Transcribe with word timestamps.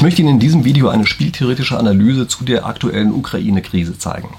Ich 0.00 0.02
möchte 0.02 0.22
Ihnen 0.22 0.36
in 0.36 0.40
diesem 0.40 0.64
Video 0.64 0.88
eine 0.88 1.04
spieltheoretische 1.04 1.78
Analyse 1.78 2.26
zu 2.26 2.42
der 2.42 2.64
aktuellen 2.64 3.12
Ukraine-Krise 3.12 3.98
zeigen. 3.98 4.30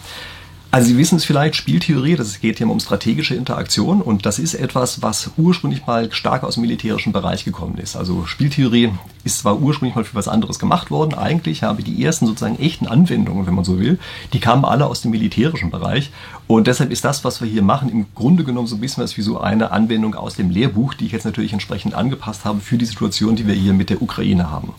Also 0.74 0.88
Sie 0.88 0.98
wissen 0.98 1.18
es 1.18 1.26
vielleicht, 1.26 1.58
Spieltheorie, 1.58 2.16
das 2.16 2.40
geht 2.40 2.60
hier 2.60 2.70
um 2.70 2.80
strategische 2.80 3.36
Interaktion 3.36 4.02
und 4.02 4.26
das 4.26 4.40
ist 4.40 4.54
etwas, 4.54 5.02
was 5.02 5.32
ursprünglich 5.36 5.86
mal 5.86 6.10
stark 6.14 6.46
aus 6.46 6.54
dem 6.54 6.62
militärischen 6.62 7.12
Bereich 7.12 7.44
gekommen 7.44 7.78
ist. 7.78 7.98
Also 7.98 8.26
Spieltheorie 8.26 8.90
ist 9.26 9.40
zwar 9.40 9.60
ursprünglich 9.60 9.98
mal 9.98 10.06
für 10.06 10.16
was 10.16 10.30
anderes 10.30 10.60
gemacht 10.60 10.90
worden, 10.90 11.14
eigentlich, 11.14 11.66
aber 11.66 11.82
die 11.82 12.02
ersten 12.02 12.26
sozusagen 12.26 12.58
echten 12.58 12.88
Anwendungen, 12.88 13.46
wenn 13.48 13.54
man 13.54 13.66
so 13.66 13.80
will, 13.80 14.00
die 14.32 14.40
kamen 14.40 14.64
alle 14.64 14.86
aus 14.86 15.02
dem 15.02 15.12
militärischen 15.12 15.72
Bereich 15.72 16.10
und 16.48 16.68
deshalb 16.68 16.92
ist 16.92 17.04
das, 17.04 17.24
was 17.26 17.42
wir 17.42 17.50
hier 17.50 17.64
machen, 17.64 17.90
im 17.90 18.06
Grunde 18.16 18.46
genommen 18.46 18.68
so 18.68 18.76
ein 18.76 18.82
bisschen 18.82 19.04
was 19.04 19.18
wie 19.18 19.22
so 19.22 19.40
eine 19.40 19.72
Anwendung 19.72 20.16
aus 20.16 20.36
dem 20.36 20.50
Lehrbuch, 20.50 20.94
die 20.94 21.06
ich 21.06 21.12
jetzt 21.12 21.26
natürlich 21.26 21.54
entsprechend 21.54 21.96
angepasst 21.96 22.46
habe 22.46 22.62
für 22.62 22.78
die 22.78 22.86
Situation, 22.86 23.36
die 23.36 23.46
wir 23.46 23.56
hier 23.56 23.74
mit 23.74 23.90
der 23.90 24.02
Ukraine 24.02 24.50
haben. 24.50 24.74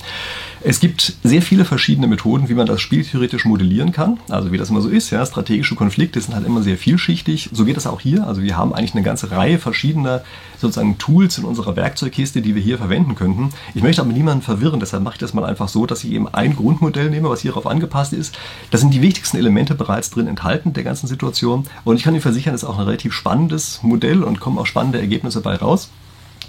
Es 0.65 0.80
gibt 0.80 1.15
sehr 1.24 1.43
viele 1.43 1.65
verschiedene 1.65 2.06
Methoden, 2.06 2.48
wie 2.48 2.55
man 2.55 2.66
das 2.66 2.80
spieltheoretisch 2.80 3.47
modellieren 3.47 3.91
kann. 3.91 4.20
Also 4.29 4.52
wie 4.52 4.59
das 4.59 4.70
immer 4.70 4.80
so 4.80 4.88
ist, 4.88 5.11
ja, 5.11 5.24
strategische 5.24 5.74
Konflikte 5.82 6.20
sind 6.20 6.32
halt 6.32 6.46
immer 6.46 6.62
sehr 6.62 6.78
vielschichtig. 6.78 7.50
So 7.50 7.64
geht 7.64 7.77
das 7.77 7.88
auch 7.88 8.00
hier. 8.00 8.24
Also 8.24 8.41
wir 8.41 8.56
haben 8.56 8.72
eigentlich 8.72 8.95
eine 8.95 9.02
ganze 9.02 9.32
Reihe 9.32 9.59
verschiedener 9.59 10.22
sozusagen 10.60 10.96
Tools 10.96 11.38
in 11.38 11.45
unserer 11.45 11.74
Werkzeugkiste, 11.74 12.41
die 12.41 12.55
wir 12.55 12.62
hier 12.62 12.78
verwenden 12.78 13.16
könnten. 13.16 13.50
Ich 13.74 13.82
möchte 13.82 14.00
aber 14.00 14.12
niemanden 14.12 14.45
verwirren, 14.45 14.78
deshalb 14.78 15.02
mache 15.02 15.14
ich 15.14 15.18
das 15.18 15.34
mal 15.34 15.45
einfach 15.45 15.66
so, 15.66 15.84
dass 15.84 16.05
ich 16.05 16.12
eben 16.12 16.28
ein 16.28 16.55
Grundmodell 16.55 17.10
nehme, 17.10 17.28
was 17.28 17.41
hierauf 17.41 17.66
angepasst 17.66 18.12
ist. 18.12 18.38
Da 18.70 18.78
sind 18.78 18.95
die 18.95 19.02
wichtigsten 19.02 19.38
Elemente 19.38 19.74
bereits 19.74 20.10
drin 20.10 20.28
enthalten 20.28 20.72
der 20.72 20.84
ganzen 20.84 21.08
Situation. 21.08 21.66
Und 21.83 21.96
ich 21.96 22.05
kann 22.05 22.14
Ihnen 22.14 22.22
versichern, 22.22 22.55
es 22.55 22.62
ist 22.62 22.69
auch 22.69 22.78
ein 22.78 22.84
relativ 22.84 23.12
spannendes 23.12 23.80
Modell 23.83 24.22
und 24.22 24.38
kommen 24.38 24.58
auch 24.58 24.66
spannende 24.66 25.00
Ergebnisse 25.00 25.41
bei 25.41 25.56
raus. 25.56 25.91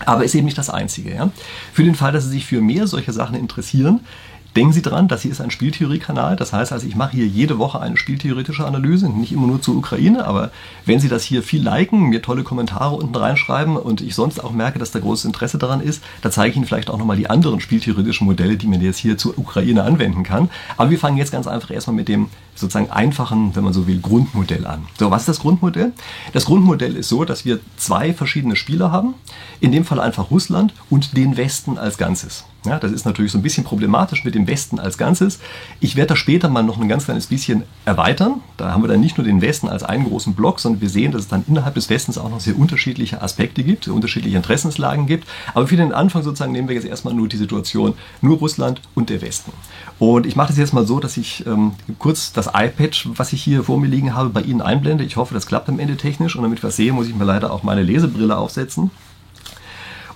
Aber 0.06 0.24
ist 0.24 0.36
eben 0.36 0.46
nicht 0.46 0.60
das 0.60 0.70
Einzige. 0.70 1.12
Ja? 1.12 1.32
Für 1.72 1.84
den 1.84 1.96
Fall, 1.96 2.12
dass 2.12 2.26
Sie 2.26 2.30
sich 2.30 2.46
für 2.46 2.62
mehr 2.62 2.86
solche 2.86 3.14
Sachen 3.14 3.36
interessieren, 3.36 4.02
Denken 4.56 4.72
Sie 4.72 4.84
dran, 4.84 5.08
das 5.08 5.24
hier 5.24 5.32
ist 5.32 5.42
ein 5.42 5.50
Spieltheorie-Kanal. 5.50 6.36
Das 6.36 6.54
heißt 6.54 6.72
also, 6.74 6.86
ich 6.86 6.96
mache 6.96 7.14
hier 7.14 7.26
jede 7.26 7.58
Woche 7.58 7.80
eine 7.80 7.98
spieltheoretische 7.98 8.66
Analyse, 8.66 9.10
nicht 9.10 9.32
immer 9.32 9.48
nur 9.48 9.62
zur 9.62 9.76
Ukraine, 9.76 10.26
aber 10.26 10.52
wenn 10.86 11.00
Sie 11.00 11.10
das 11.10 11.24
hier 11.24 11.42
viel 11.42 11.64
liken, 11.64 12.10
mir 12.10 12.22
tolle 12.22 12.44
Kommentare 12.44 12.96
unten 12.96 13.16
reinschreiben 13.16 13.78
und 13.78 14.02
ich 14.02 14.14
sonst 14.14 14.44
auch 14.44 14.52
merke, 14.52 14.78
dass 14.78 14.92
da 14.92 15.00
großes 15.00 15.26
Interesse 15.26 15.58
daran 15.58 15.82
ist, 15.82 16.04
da 16.22 16.30
zeige 16.30 16.52
ich 16.52 16.58
Ihnen 16.58 16.66
vielleicht 16.68 16.92
auch 16.92 17.00
nochmal 17.00 17.18
die 17.18 17.32
anderen 17.32 17.62
spieltheoretischen 17.62 18.28
Modelle, 18.28 18.56
die 18.56 18.68
man 18.68 18.80
jetzt 18.80 19.00
hier 19.00 19.18
zur 19.18 19.40
Ukraine 19.40 19.84
anwenden 19.84 20.24
kann. 20.24 20.52
Aber 20.78 20.92
wir 20.92 21.00
fangen 21.00 21.18
jetzt 21.18 21.32
ganz 21.32 21.48
einfach 21.48 21.72
erstmal 21.72 21.96
mit 21.96 22.08
dem 22.08 22.28
sozusagen 22.56 22.92
einfachen, 22.92 23.56
wenn 23.56 23.64
man 23.64 23.74
so 23.74 23.88
will, 23.88 24.00
Grundmodell 24.00 24.66
an. 24.66 24.86
So, 25.00 25.12
was 25.12 25.24
ist 25.24 25.30
das 25.30 25.40
Grundmodell? 25.40 25.94
Das 26.34 26.46
Grundmodell 26.46 26.96
ist 26.96 27.10
so, 27.10 27.26
dass 27.26 27.46
wir 27.46 27.60
zwei 27.78 28.14
verschiedene 28.14 28.56
Spieler 28.56 28.92
haben. 28.92 29.16
In 29.60 29.72
dem 29.72 29.86
Fall 29.86 30.00
einfach 30.00 30.32
Russland 30.32 30.74
und 30.90 31.18
den 31.18 31.38
Westen 31.38 31.78
als 31.78 31.98
Ganzes. 31.98 32.46
Ja, 32.66 32.80
das 32.80 32.94
ist 32.94 33.06
natürlich 33.06 33.32
so 33.34 33.38
ein 33.38 33.42
bisschen 33.42 33.66
problematisch 33.66 34.24
mit 34.24 34.36
dem 34.36 34.48
Westen 34.48 34.80
als 34.80 34.98
Ganzes. 34.98 35.40
Ich 35.82 35.98
werde 35.98 36.10
das 36.10 36.20
später 36.20 36.48
mal 36.48 36.64
noch 36.64 36.80
ein 36.80 36.88
ganz 36.88 37.06
kleines 37.06 37.28
bisschen 37.28 37.64
erweitern. 37.84 38.42
Da 38.56 38.72
haben 38.72 38.82
wir 38.84 38.88
dann 38.88 39.02
nicht 39.02 39.18
nur 39.18 39.26
den 39.26 39.42
Westen 39.42 39.68
als 39.68 39.84
einen 39.84 40.06
großen 40.06 40.34
Block, 40.34 40.62
sondern 40.62 40.80
wir 40.80 40.90
sehen, 40.90 41.12
dass 41.12 41.24
es 41.24 41.28
dann 41.28 41.44
innerhalb 41.48 41.76
des 41.76 41.90
Westens 41.90 42.18
auch 42.18 42.30
noch 42.30 42.40
sehr 42.40 42.58
unterschiedliche 42.58 43.22
Aspekte 43.22 43.64
gibt, 43.64 43.86
sehr 43.86 43.94
unterschiedliche 43.94 44.38
Interessenslagen 44.38 45.08
gibt. 45.08 45.28
Aber 45.54 45.68
für 45.68 45.76
den 45.76 45.92
Anfang 45.92 46.24
sozusagen 46.24 46.54
nehmen 46.54 46.70
wir 46.70 46.76
jetzt 46.76 46.86
erstmal 46.86 47.14
nur 47.14 47.28
die 47.28 47.36
Situation, 47.36 47.96
nur 48.22 48.38
Russland 48.38 48.82
und 48.96 49.10
der 49.10 49.22
Westen. 49.22 49.52
Und 50.00 50.26
ich 50.26 50.38
mache 50.38 50.48
das 50.48 50.58
jetzt 50.58 50.74
mal 50.74 50.88
so, 50.88 51.02
dass 51.02 51.18
ich 51.18 51.46
ähm, 51.46 51.74
kurz 52.00 52.32
das 52.32 52.43
iPad, 52.48 53.08
was 53.16 53.34
ich 53.34 53.44
hier 53.44 53.64
vor 53.64 53.80
mir 53.80 53.88
liegen 53.88 54.16
habe, 54.16 54.30
bei 54.30 54.42
Ihnen 54.42 54.62
einblende. 54.62 55.04
Ich 55.04 55.18
hoffe, 55.18 55.34
das 55.34 55.48
klappt 55.48 55.70
am 55.70 55.80
Ende 55.80 55.98
technisch. 55.98 56.36
Und 56.36 56.44
damit 56.44 56.60
ich 56.60 56.64
was 56.64 56.76
sehe, 56.76 56.94
muss 56.94 57.08
ich 57.08 57.16
mir 57.16 57.26
leider 57.26 57.52
auch 57.52 57.64
meine 57.64 57.84
Lesebrille 57.84 58.38
aufsetzen. 58.38 58.92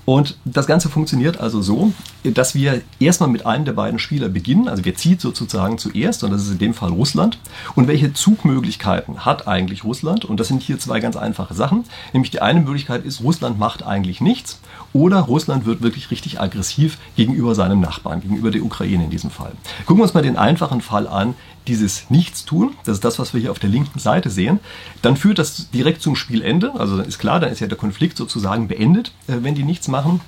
Und 0.08 0.38
das 0.46 0.68
Ganze 0.68 0.88
funktioniert 0.88 1.42
also 1.42 1.62
so, 1.62 1.92
dass 2.24 2.56
wir 2.56 2.82
erstmal 2.98 3.30
mit 3.30 3.46
einem 3.46 3.66
der 3.66 3.74
beiden 3.74 4.00
Spieler 4.00 4.30
beginnen. 4.30 4.70
Also 4.70 4.86
wir 4.86 4.96
ziehen 4.96 5.20
sozusagen 5.20 5.78
zuerst, 5.78 6.24
und 6.24 6.32
das 6.32 6.44
ist 6.44 6.52
in 6.52 6.60
dem 6.60 6.74
Fall 6.74 6.92
Russland. 6.92 7.40
Und 7.76 7.90
welche 7.90 8.14
Zugmöglichkeiten 8.14 9.26
hat 9.26 9.50
eigentlich 9.50 9.84
Russland? 9.84 10.24
Und 10.24 10.40
das 10.40 10.48
sind 10.48 10.64
hier 10.64 10.80
zwei 10.80 11.02
ganz 11.02 11.18
einfache 11.18 11.54
Sachen. 11.54 11.84
Nämlich 12.14 12.32
die 12.32 12.42
eine 12.42 12.62
Möglichkeit 12.62 13.04
ist, 13.04 13.22
Russland 13.22 13.60
macht 13.60 13.84
eigentlich 13.86 14.22
nichts. 14.22 14.62
Oder 14.94 15.20
Russland 15.20 15.66
wird 15.66 15.82
wirklich 15.82 16.12
richtig 16.12 16.40
aggressiv 16.40 16.98
gegenüber 17.16 17.56
seinem 17.56 17.80
Nachbarn, 17.80 18.22
gegenüber 18.22 18.52
der 18.52 18.64
Ukraine 18.64 19.06
in 19.06 19.10
diesem 19.10 19.30
Fall. 19.30 19.52
Gucken 19.86 20.00
wir 20.00 20.04
uns 20.04 20.14
mal 20.14 20.24
den 20.24 20.38
einfachen 20.38 20.82
Fall 20.82 21.08
an, 21.08 21.36
dieses 21.68 22.10
Nichtstun, 22.10 22.76
das 22.86 22.96
ist 22.96 23.06
das, 23.06 23.20
was 23.20 23.34
wir 23.34 23.42
hier 23.42 23.52
auf 23.52 23.60
der 23.60 23.70
linken 23.70 24.00
Seite 24.00 24.30
sehen, 24.30 24.60
dann 25.02 25.18
führt 25.18 25.40
das 25.40 25.70
direkt 25.72 26.02
zum 26.02 26.16
Spielende. 26.16 26.74
Also 26.78 27.00
ist 27.00 27.20
klar, 27.20 27.40
dann 27.40 27.52
ist 27.52 27.60
ja 27.60 27.68
der 27.68 27.78
Konflikt 27.78 28.18
sozusagen 28.18 28.68
beendet, 28.68 29.12
äh, 29.28 29.38
wenn 29.42 29.56
die 29.56 29.64
nichts 29.64 29.88
machen. 29.88 30.22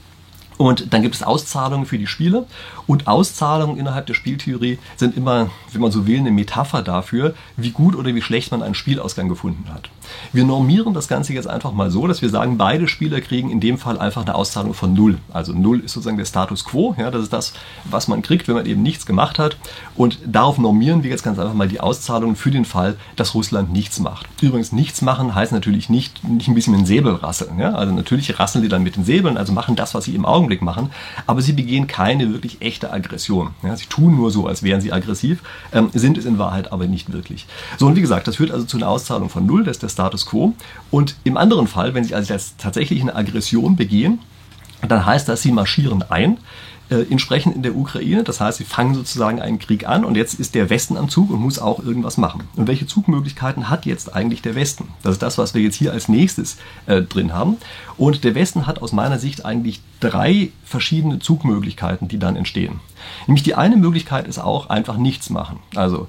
Und 0.57 0.93
dann 0.93 1.01
gibt 1.03 1.15
es 1.15 1.23
Auszahlungen 1.23 1.85
für 1.85 1.97
die 1.97 2.05
Spieler. 2.05 2.45
Und 2.85 3.07
Auszahlungen 3.07 3.77
innerhalb 3.77 4.07
der 4.07 4.13
Spieltheorie 4.13 4.77
sind 4.97 5.15
immer, 5.15 5.49
wenn 5.71 5.79
man 5.79 5.91
so 5.91 6.05
will, 6.05 6.19
eine 6.19 6.31
Metapher 6.31 6.81
dafür, 6.81 7.33
wie 7.55 7.71
gut 7.71 7.95
oder 7.95 8.13
wie 8.13 8.21
schlecht 8.21 8.51
man 8.51 8.61
einen 8.61 8.75
Spielausgang 8.75 9.29
gefunden 9.29 9.73
hat. 9.73 9.89
Wir 10.33 10.43
normieren 10.43 10.93
das 10.93 11.07
Ganze 11.07 11.33
jetzt 11.33 11.47
einfach 11.47 11.71
mal 11.71 11.91
so, 11.91 12.07
dass 12.07 12.21
wir 12.21 12.29
sagen, 12.29 12.57
beide 12.57 12.87
Spieler 12.87 13.21
kriegen 13.21 13.49
in 13.49 13.59
dem 13.59 13.77
Fall 13.77 13.97
einfach 13.99 14.23
eine 14.23 14.35
Auszahlung 14.35 14.73
von 14.73 14.93
Null. 14.93 15.19
Also 15.31 15.53
Null 15.53 15.79
ist 15.79 15.93
sozusagen 15.93 16.17
der 16.17 16.25
Status 16.25 16.65
Quo. 16.65 16.95
Ja, 16.97 17.11
das 17.11 17.23
ist 17.23 17.33
das, 17.33 17.53
was 17.85 18.07
man 18.07 18.21
kriegt, 18.21 18.47
wenn 18.47 18.55
man 18.55 18.65
eben 18.65 18.81
nichts 18.81 19.05
gemacht 19.05 19.39
hat. 19.39 19.57
Und 19.95 20.19
darauf 20.25 20.57
normieren 20.57 21.03
wir 21.03 21.09
jetzt 21.09 21.23
ganz 21.23 21.39
einfach 21.39 21.53
mal 21.53 21.67
die 21.67 21.79
Auszahlung 21.79 22.35
für 22.35 22.51
den 22.51 22.65
Fall, 22.65 22.97
dass 23.15 23.35
Russland 23.35 23.71
nichts 23.71 23.99
macht. 23.99 24.27
Übrigens, 24.41 24.71
nichts 24.71 25.01
machen 25.01 25.35
heißt 25.35 25.51
natürlich 25.51 25.89
nicht, 25.89 26.23
nicht 26.27 26.47
ein 26.47 26.55
bisschen 26.55 26.71
mit 26.71 26.81
den 26.81 26.85
Säbel 26.85 27.15
rasseln. 27.15 27.59
Ja? 27.59 27.75
Also 27.75 27.93
natürlich 27.93 28.39
rasseln 28.39 28.63
die 28.63 28.69
dann 28.69 28.83
mit 28.83 28.95
den 28.95 29.05
Säbeln, 29.05 29.37
also 29.37 29.53
machen 29.53 29.75
das, 29.75 29.93
was 29.93 30.05
sie 30.05 30.15
im 30.15 30.25
Augen 30.25 30.49
Augenblick 30.49 30.61
machen, 30.61 30.89
aber 31.27 31.41
sie 31.41 31.53
begehen 31.53 31.87
keine 31.87 32.31
wirklich 32.33 32.61
echte 32.61 32.91
Aggression. 32.91 33.51
Ja, 33.61 33.75
sie 33.75 33.85
tun 33.85 34.15
nur 34.15 34.31
so, 34.31 34.47
als 34.47 34.63
wären 34.63 34.79
sie 34.79 34.93
aggressiv, 34.93 35.41
ähm, 35.73 35.89
sind 35.93 36.17
es 36.17 36.25
in 36.25 36.39
Wahrheit 36.39 36.71
aber 36.71 36.87
nicht 36.87 37.11
wirklich. 37.11 37.45
So, 37.77 37.87
und 37.87 37.95
wie 37.95 38.01
gesagt, 38.01 38.27
das 38.27 38.37
führt 38.37 38.51
also 38.51 38.65
zu 38.65 38.77
einer 38.77 38.87
Auszahlung 38.87 39.29
von 39.29 39.45
Null, 39.45 39.63
das 39.63 39.77
ist 39.77 39.83
der 39.83 39.89
Status 39.99 40.25
quo. 40.25 40.53
Und 40.91 41.15
im 41.25 41.35
anderen 41.35 41.67
Fall, 41.67 41.93
wenn 41.93 42.05
sie 42.05 42.15
also 42.15 42.33
tatsächlich 42.57 43.01
eine 43.01 43.15
Aggression 43.15 43.75
begehen, 43.75 44.19
dann 44.87 45.05
heißt 45.05 45.27
das, 45.27 45.41
sie 45.41 45.51
marschieren 45.51 46.03
ein, 46.09 46.37
äh, 46.89 47.01
entsprechend 47.09 47.53
in 47.53 47.63
der 47.63 47.75
Ukraine. 47.75 48.23
Das 48.23 48.39
heißt, 48.39 48.59
sie 48.59 48.63
fangen 48.63 48.95
sozusagen 48.95 49.41
einen 49.41 49.59
Krieg 49.59 49.85
an 49.85 50.05
und 50.05 50.15
jetzt 50.15 50.39
ist 50.39 50.55
der 50.55 50.69
Westen 50.69 50.95
am 50.95 51.09
Zug 51.09 51.31
und 51.31 51.41
muss 51.41 51.59
auch 51.59 51.83
irgendwas 51.83 52.15
machen. 52.15 52.45
Und 52.55 52.69
welche 52.69 52.87
Zugmöglichkeiten 52.87 53.69
hat 53.69 53.85
jetzt 53.85 54.15
eigentlich 54.15 54.41
der 54.41 54.55
Westen? 54.55 54.87
Das 55.03 55.13
ist 55.13 55.21
das, 55.21 55.37
was 55.37 55.53
wir 55.53 55.61
jetzt 55.61 55.75
hier 55.75 55.91
als 55.91 56.07
nächstes 56.07 56.57
äh, 56.85 57.01
drin 57.01 57.33
haben. 57.33 57.57
Und 57.97 58.23
der 58.23 58.35
Westen 58.35 58.67
hat 58.67 58.81
aus 58.81 58.93
meiner 58.93 59.19
Sicht 59.19 59.43
eigentlich 59.43 59.81
drei 59.99 60.53
verschiedene 60.63 61.19
Zugmöglichkeiten, 61.19 62.07
die 62.07 62.19
dann 62.19 62.37
entstehen. 62.37 62.79
Nämlich 63.27 63.43
die 63.43 63.55
eine 63.55 63.75
Möglichkeit 63.75 64.29
ist 64.29 64.39
auch 64.39 64.69
einfach 64.69 64.95
nichts 64.95 65.29
machen. 65.29 65.59
Also 65.75 66.07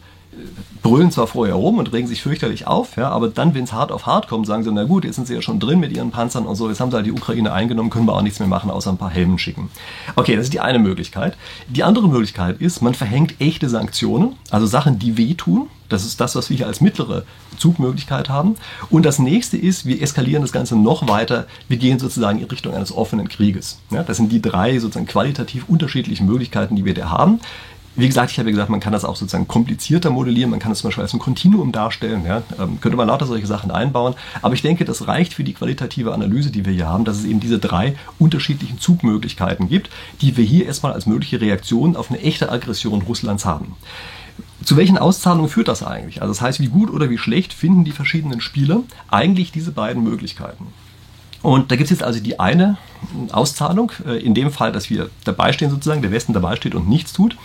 brüllen 0.82 1.10
zwar 1.10 1.26
vorher 1.26 1.54
rum 1.54 1.78
und 1.78 1.92
regen 1.92 2.06
sich 2.06 2.22
fürchterlich 2.22 2.66
auf, 2.66 2.96
ja, 2.96 3.10
aber 3.10 3.28
dann, 3.28 3.54
wenn 3.54 3.64
es 3.64 3.72
hart 3.72 3.92
auf 3.92 4.06
hart 4.06 4.28
kommt, 4.28 4.46
sagen 4.46 4.62
sie, 4.62 4.72
na 4.72 4.84
gut, 4.84 5.04
jetzt 5.04 5.16
sind 5.16 5.26
sie 5.26 5.34
ja 5.34 5.42
schon 5.42 5.60
drin 5.60 5.80
mit 5.80 5.94
ihren 5.94 6.10
Panzern 6.10 6.46
und 6.46 6.56
so, 6.56 6.68
jetzt 6.68 6.80
haben 6.80 6.90
sie 6.90 6.96
halt 6.96 7.06
die 7.06 7.12
Ukraine 7.12 7.52
eingenommen, 7.52 7.90
können 7.90 8.06
wir 8.06 8.14
auch 8.14 8.22
nichts 8.22 8.38
mehr 8.38 8.48
machen, 8.48 8.70
außer 8.70 8.90
ein 8.90 8.96
paar 8.96 9.10
Helmen 9.10 9.38
schicken. 9.38 9.70
Okay, 10.16 10.36
das 10.36 10.44
ist 10.44 10.52
die 10.52 10.60
eine 10.60 10.78
Möglichkeit. 10.78 11.36
Die 11.68 11.82
andere 11.82 12.08
Möglichkeit 12.08 12.60
ist, 12.60 12.80
man 12.80 12.94
verhängt 12.94 13.40
echte 13.40 13.68
Sanktionen, 13.68 14.36
also 14.50 14.66
Sachen, 14.66 14.98
die 14.98 15.16
wehtun. 15.16 15.68
Das 15.88 16.04
ist 16.04 16.20
das, 16.20 16.36
was 16.36 16.48
wir 16.50 16.56
hier 16.56 16.68
als 16.68 16.80
mittlere 16.80 17.24
Zugmöglichkeit 17.58 18.28
haben. 18.28 18.54
Und 18.90 19.04
das 19.04 19.18
nächste 19.18 19.56
ist, 19.56 19.86
wir 19.86 20.00
eskalieren 20.00 20.42
das 20.42 20.52
Ganze 20.52 20.76
noch 20.76 21.08
weiter. 21.08 21.46
Wir 21.66 21.78
gehen 21.78 21.98
sozusagen 21.98 22.38
in 22.38 22.44
Richtung 22.44 22.74
eines 22.74 22.96
offenen 22.96 23.28
Krieges. 23.28 23.80
Ja, 23.90 24.04
das 24.04 24.16
sind 24.16 24.30
die 24.30 24.40
drei 24.40 24.78
sozusagen 24.78 25.06
qualitativ 25.06 25.68
unterschiedlichen 25.68 26.26
Möglichkeiten, 26.26 26.76
die 26.76 26.84
wir 26.84 26.94
da 26.94 27.10
haben. 27.10 27.40
Wie 27.96 28.06
gesagt, 28.06 28.30
ich 28.30 28.38
habe 28.38 28.48
ja 28.48 28.52
gesagt, 28.52 28.70
man 28.70 28.78
kann 28.78 28.92
das 28.92 29.04
auch 29.04 29.16
sozusagen 29.16 29.48
komplizierter 29.48 30.10
modellieren, 30.10 30.50
man 30.50 30.60
kann 30.60 30.70
es 30.70 30.78
zum 30.78 30.88
Beispiel 30.88 31.02
als 31.02 31.12
ein 31.12 31.18
Kontinuum 31.18 31.72
darstellen, 31.72 32.24
ja? 32.24 32.42
ähm, 32.58 32.80
könnte 32.80 32.96
man 32.96 33.08
lauter 33.08 33.26
solche 33.26 33.48
Sachen 33.48 33.72
einbauen, 33.72 34.14
aber 34.42 34.54
ich 34.54 34.62
denke, 34.62 34.84
das 34.84 35.08
reicht 35.08 35.34
für 35.34 35.42
die 35.42 35.54
qualitative 35.54 36.14
Analyse, 36.14 36.50
die 36.50 36.64
wir 36.64 36.72
hier 36.72 36.86
haben, 36.86 37.04
dass 37.04 37.18
es 37.18 37.24
eben 37.24 37.40
diese 37.40 37.58
drei 37.58 37.96
unterschiedlichen 38.20 38.78
Zugmöglichkeiten 38.78 39.68
gibt, 39.68 39.90
die 40.20 40.36
wir 40.36 40.44
hier 40.44 40.66
erstmal 40.66 40.92
als 40.92 41.06
mögliche 41.06 41.40
Reaktion 41.40 41.96
auf 41.96 42.10
eine 42.10 42.20
echte 42.20 42.50
Aggression 42.50 43.02
Russlands 43.02 43.44
haben. 43.44 43.74
Zu 44.64 44.76
welchen 44.76 44.96
Auszahlungen 44.96 45.50
führt 45.50 45.68
das 45.68 45.82
eigentlich? 45.82 46.22
Also 46.22 46.32
das 46.32 46.40
heißt, 46.40 46.60
wie 46.60 46.68
gut 46.68 46.90
oder 46.90 47.10
wie 47.10 47.18
schlecht 47.18 47.52
finden 47.52 47.84
die 47.84 47.92
verschiedenen 47.92 48.40
Spieler 48.40 48.82
eigentlich 49.08 49.50
diese 49.50 49.72
beiden 49.72 50.04
Möglichkeiten? 50.04 50.68
Und 51.42 51.70
da 51.70 51.76
gibt 51.76 51.86
es 51.86 51.90
jetzt 51.90 52.02
also 52.02 52.20
die 52.20 52.38
eine 52.38 52.76
Auszahlung, 53.32 53.92
äh, 54.06 54.18
in 54.22 54.34
dem 54.34 54.52
Fall, 54.52 54.72
dass 54.72 54.90
wir 54.90 55.08
dabei 55.24 55.52
stehen 55.52 55.70
sozusagen, 55.70 56.02
der 56.02 56.12
Westen 56.12 56.32
dabei 56.32 56.56
steht 56.56 56.74
und 56.74 56.88
nichts 56.88 57.12
tut. 57.12 57.36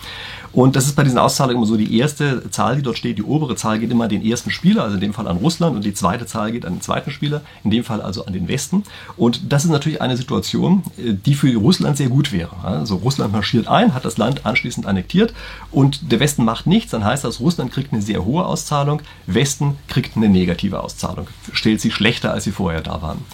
Und 0.52 0.74
das 0.74 0.86
ist 0.86 0.96
bei 0.96 1.02
diesen 1.02 1.18
Auszahlungen 1.18 1.58
immer 1.58 1.66
so, 1.66 1.76
die 1.76 1.98
erste 1.98 2.50
Zahl, 2.50 2.76
die 2.76 2.82
dort 2.82 2.96
steht, 2.96 3.18
die 3.18 3.22
obere 3.22 3.56
Zahl 3.56 3.78
geht 3.78 3.90
immer 3.90 4.04
an 4.04 4.10
den 4.10 4.24
ersten 4.24 4.50
Spieler, 4.50 4.84
also 4.84 4.94
in 4.94 5.02
dem 5.02 5.12
Fall 5.12 5.28
an 5.28 5.36
Russland, 5.36 5.76
und 5.76 5.84
die 5.84 5.92
zweite 5.92 6.24
Zahl 6.24 6.52
geht 6.52 6.64
an 6.64 6.76
den 6.76 6.80
zweiten 6.80 7.10
Spieler, 7.10 7.42
in 7.62 7.70
dem 7.70 7.84
Fall 7.84 8.00
also 8.00 8.24
an 8.24 8.32
den 8.32 8.48
Westen. 8.48 8.84
Und 9.18 9.52
das 9.52 9.64
ist 9.64 9.70
natürlich 9.70 10.00
eine 10.00 10.16
Situation, 10.16 10.82
äh, 10.96 11.12
die 11.12 11.34
für 11.34 11.54
Russland 11.56 11.96
sehr 11.96 12.08
gut 12.08 12.32
wäre. 12.32 12.56
Also 12.62 12.96
Russland 12.96 13.32
marschiert 13.32 13.68
ein, 13.68 13.92
hat 13.92 14.04
das 14.04 14.16
Land 14.18 14.46
anschließend 14.46 14.86
annektiert 14.86 15.34
und 15.70 16.10
der 16.10 16.20
Westen 16.20 16.44
macht 16.44 16.66
nichts, 16.66 16.90
dann 16.90 17.04
heißt 17.04 17.24
das, 17.24 17.40
Russland 17.40 17.72
kriegt 17.72 17.92
eine 17.92 18.02
sehr 18.02 18.24
hohe 18.24 18.46
Auszahlung, 18.46 19.02
Westen 19.26 19.76
kriegt 19.88 20.16
eine 20.16 20.28
negative 20.28 20.80
Auszahlung, 20.80 21.26
stellt 21.52 21.80
sie 21.80 21.90
schlechter, 21.90 22.32
als 22.32 22.44
sie 22.44 22.52
vorher 22.52 22.80
da 22.80 23.02
waren. 23.02 23.24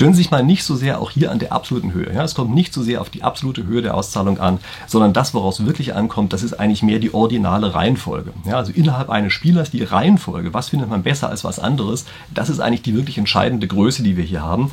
Stören 0.00 0.14
Sie 0.14 0.22
sich 0.22 0.30
mal 0.30 0.42
nicht 0.42 0.64
so 0.64 0.76
sehr 0.76 0.98
auch 0.98 1.10
hier 1.10 1.30
an 1.30 1.40
der 1.40 1.52
absoluten 1.52 1.92
Höhe. 1.92 2.10
Ja? 2.14 2.24
Es 2.24 2.34
kommt 2.34 2.54
nicht 2.54 2.72
so 2.72 2.82
sehr 2.82 3.02
auf 3.02 3.10
die 3.10 3.22
absolute 3.22 3.66
Höhe 3.66 3.82
der 3.82 3.94
Auszahlung 3.94 4.40
an, 4.40 4.58
sondern 4.86 5.12
das, 5.12 5.34
woraus 5.34 5.66
wirklich 5.66 5.94
ankommt, 5.94 6.32
das 6.32 6.42
ist 6.42 6.54
eigentlich 6.54 6.82
mehr 6.82 7.00
die 7.00 7.12
ordinale 7.12 7.74
Reihenfolge. 7.74 8.32
Ja? 8.46 8.56
Also 8.56 8.72
innerhalb 8.72 9.10
eines 9.10 9.34
Spielers 9.34 9.70
die 9.70 9.82
Reihenfolge, 9.82 10.54
was 10.54 10.70
findet 10.70 10.88
man 10.88 11.02
besser 11.02 11.28
als 11.28 11.44
was 11.44 11.58
anderes, 11.58 12.06
das 12.32 12.48
ist 12.48 12.60
eigentlich 12.60 12.80
die 12.80 12.94
wirklich 12.94 13.18
entscheidende 13.18 13.66
Größe, 13.66 14.02
die 14.02 14.16
wir 14.16 14.24
hier 14.24 14.40
haben. 14.40 14.70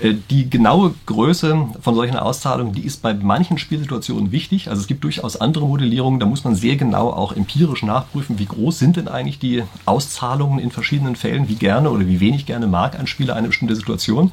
Äh, 0.00 0.14
die 0.30 0.50
genaue 0.50 0.94
Größe 1.06 1.68
von 1.80 1.94
solchen 1.94 2.16
Auszahlungen, 2.16 2.72
die 2.72 2.84
ist 2.84 3.02
bei 3.02 3.14
manchen 3.14 3.58
Spielsituationen 3.58 4.32
wichtig. 4.32 4.68
Also 4.68 4.80
es 4.80 4.86
gibt 4.86 5.04
durchaus 5.04 5.36
andere 5.36 5.66
Modellierungen, 5.66 6.18
da 6.18 6.26
muss 6.26 6.44
man 6.44 6.54
sehr 6.54 6.76
genau 6.76 7.10
auch 7.10 7.32
empirisch 7.32 7.82
nachprüfen, 7.82 8.38
wie 8.38 8.46
groß 8.46 8.78
sind 8.78 8.96
denn 8.96 9.08
eigentlich 9.08 9.38
die 9.38 9.62
Auszahlungen 9.84 10.58
in 10.58 10.70
verschiedenen 10.70 11.16
Fällen, 11.16 11.48
wie 11.48 11.54
gerne 11.54 11.90
oder 11.90 12.06
wie 12.06 12.20
wenig 12.20 12.46
gerne 12.46 12.66
mag 12.66 12.98
ein 12.98 13.06
Spieler 13.06 13.36
eine 13.36 13.48
bestimmte 13.48 13.76
Situation. 13.76 14.32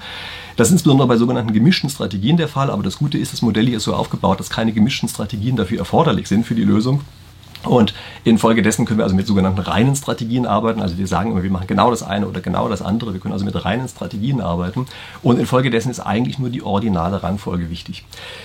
Das 0.55 0.67
ist 0.67 0.73
insbesondere 0.73 1.07
bei 1.07 1.17
sogenannten 1.17 1.53
gemischten 1.53 1.89
Strategien 1.89 2.37
der 2.37 2.47
Fall, 2.47 2.69
aber 2.69 2.83
das 2.83 2.97
Gute 2.97 3.17
ist, 3.17 3.33
das 3.33 3.41
Modell 3.41 3.67
hier 3.67 3.77
ist 3.77 3.83
so 3.83 3.93
aufgebaut, 3.93 4.39
dass 4.39 4.49
keine 4.49 4.73
gemischten 4.73 5.09
Strategien 5.09 5.55
dafür 5.55 5.79
erforderlich 5.79 6.27
sind 6.27 6.45
für 6.45 6.55
die 6.55 6.63
Lösung. 6.63 7.01
Und 7.63 7.93
infolgedessen 8.23 8.85
können 8.85 8.99
wir 8.99 9.03
also 9.03 9.15
mit 9.15 9.27
sogenannten 9.27 9.59
reinen 9.59 9.95
Strategien 9.95 10.45
arbeiten. 10.45 10.81
Also 10.81 10.97
wir 10.97 11.07
sagen 11.07 11.31
immer, 11.31 11.43
wir 11.43 11.51
machen 11.51 11.67
genau 11.67 11.91
das 11.91 12.03
eine 12.03 12.27
oder 12.27 12.41
genau 12.41 12.67
das 12.69 12.81
andere. 12.81 13.13
Wir 13.13 13.19
können 13.19 13.33
also 13.33 13.45
mit 13.45 13.65
reinen 13.65 13.87
Strategien 13.87 14.41
arbeiten. 14.41 14.87
Und 15.21 15.39
infolgedessen 15.39 15.91
ist 15.91 15.99
eigentlich 15.99 16.39
nur 16.39 16.49
die 16.49 16.63
ordinale 16.63 17.21
Rangfolge 17.21 17.69
wichtig. 17.69 18.03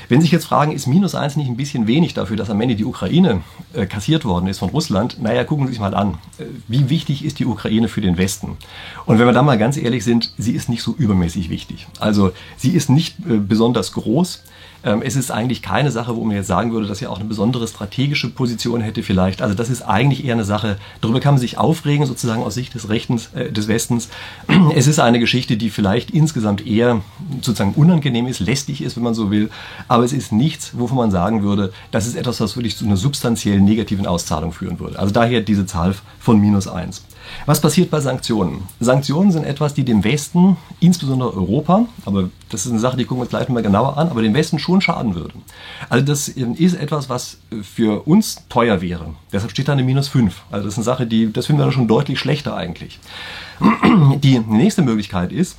Wenn 0.08 0.20
Sie 0.20 0.26
sich 0.26 0.32
jetzt 0.32 0.46
fragen, 0.46 0.72
ist 0.72 0.86
minus 0.86 1.14
eins 1.14 1.36
nicht 1.36 1.48
ein 1.48 1.56
bisschen 1.56 1.86
wenig 1.86 2.14
dafür, 2.14 2.36
dass 2.36 2.50
am 2.50 2.60
Ende 2.60 2.76
die 2.76 2.84
Ukraine 2.84 3.42
äh, 3.72 3.86
kassiert 3.86 4.24
worden 4.24 4.48
ist 4.48 4.58
von 4.58 4.68
Russland? 4.68 5.22
Naja, 5.22 5.44
gucken 5.44 5.66
Sie 5.66 5.72
sich 5.72 5.80
mal 5.80 5.94
an. 5.94 6.18
Äh, 6.38 6.44
wie 6.68 6.90
wichtig 6.90 7.24
ist 7.24 7.38
die 7.38 7.46
Ukraine 7.46 7.88
für 7.88 8.00
den 8.00 8.18
Westen? 8.18 8.56
Und 9.06 9.18
wenn 9.18 9.26
wir 9.26 9.32
da 9.32 9.42
mal 9.42 9.58
ganz 9.58 9.76
ehrlich 9.76 10.04
sind, 10.04 10.32
sie 10.36 10.52
ist 10.52 10.68
nicht 10.68 10.82
so 10.82 10.94
übermäßig 10.96 11.48
wichtig. 11.48 11.86
Also 12.00 12.32
sie 12.56 12.70
ist 12.70 12.90
nicht 12.90 13.18
äh, 13.20 13.38
besonders 13.38 13.92
groß. 13.92 14.42
Ähm, 14.84 15.02
es 15.02 15.17
ist 15.17 15.31
eigentlich 15.31 15.62
keine 15.62 15.90
Sache, 15.90 16.17
wo 16.17 16.25
man 16.25 16.37
jetzt 16.37 16.46
sagen 16.46 16.73
würde, 16.73 16.87
dass 16.87 16.99
sie 16.99 17.06
auch 17.06 17.19
eine 17.19 17.28
besondere 17.28 17.67
strategische 17.67 18.31
Position 18.31 18.81
hätte 18.81 19.02
vielleicht. 19.02 19.43
Also 19.43 19.55
das 19.55 19.70
ist 19.70 19.82
eigentlich 19.82 20.25
eher 20.25 20.34
eine 20.34 20.44
Sache, 20.44 20.78
darüber 21.00 21.20
kann 21.20 21.34
man 21.34 21.40
sich 21.40 21.58
aufregen, 21.58 22.06
sozusagen 22.06 22.43
aus 22.43 22.55
Sicht 22.55 22.75
des 22.75 22.88
Rechtens, 22.88 23.31
äh, 23.34 23.50
des 23.52 23.69
Westens. 23.69 24.08
Es 24.75 24.87
ist 24.87 24.99
eine 24.99 25.20
Geschichte, 25.20 25.56
die 25.56 25.70
vielleicht 25.70 26.11
insgesamt 26.11 26.67
eher 26.67 27.00
sozusagen 27.40 27.73
unangenehm 27.75 28.26
ist, 28.26 28.40
lästig 28.40 28.82
ist, 28.82 28.96
wenn 28.96 29.02
man 29.02 29.14
so 29.14 29.31
will. 29.31 29.50
Aber 29.88 30.05
es 30.05 30.12
ist 30.12 30.32
nichts, 30.32 30.73
wovon 30.78 30.99
man 30.99 31.11
sagen 31.11 31.43
würde, 31.43 31.73
das 31.90 32.06
ist 32.06 32.17
etwas, 32.17 32.40
was 32.40 32.56
wirklich 32.56 32.76
zu 32.76 32.84
einer 32.84 32.96
substanziell 32.96 33.61
negativen 33.61 34.06
Auszahlung 34.06 34.52
führen 34.52 34.78
würde. 34.78 34.99
Also 34.99 35.12
daher 35.12 35.40
diese 35.40 35.67
Zahl 35.67 35.94
von 36.19 36.40
minus 36.40 36.69
eins. 36.69 37.02
Was 37.46 37.61
passiert 37.61 37.90
bei 37.90 38.00
Sanktionen? 38.00 38.62
Sanktionen 38.81 39.32
sind 39.32 39.44
etwas, 39.44 39.75
die 39.75 39.84
dem 39.84 40.05
Westen, 40.05 40.56
insbesondere 40.81 41.34
Europa, 41.34 41.87
aber 42.05 42.31
das 42.49 42.67
ist 42.67 42.73
eine 42.73 42.81
Sache, 42.81 42.96
die 42.96 43.05
gucken 43.05 43.19
wir 43.19 43.23
uns 43.23 43.31
gleich 43.31 43.49
mal 43.49 43.62
genauer 43.62 43.96
an, 43.99 44.08
aber 44.08 44.23
dem 44.23 44.34
Westen 44.34 44.58
schon 44.58 44.81
schaden 44.81 45.14
würde. 45.14 45.34
Also 45.88 46.05
das 46.05 46.28
ist 46.28 46.75
etwas, 46.75 47.08
was 47.08 47.38
für 47.62 48.06
uns 48.06 48.44
teuer 48.49 48.81
wäre. 48.81 49.14
Deshalb 49.32 49.50
steht 49.50 49.69
da 49.69 49.73
eine 49.73 49.82
minus 49.82 50.08
5. 50.08 50.43
Also 50.50 50.64
das 50.64 50.75
ist 50.75 50.78
eine 50.78 50.84
Sache, 50.84 51.06
die, 51.06 51.32
das 51.32 51.46
finden 51.46 51.62
wir 51.62 51.73
schon 51.73 51.88
deutlich 51.88 52.19
schlechter 52.19 52.56
eigentlich. 52.56 52.99
Die 54.23 54.38
nächste 54.38 54.82
Möglichkeit 54.82 55.32
ist, 55.32 55.56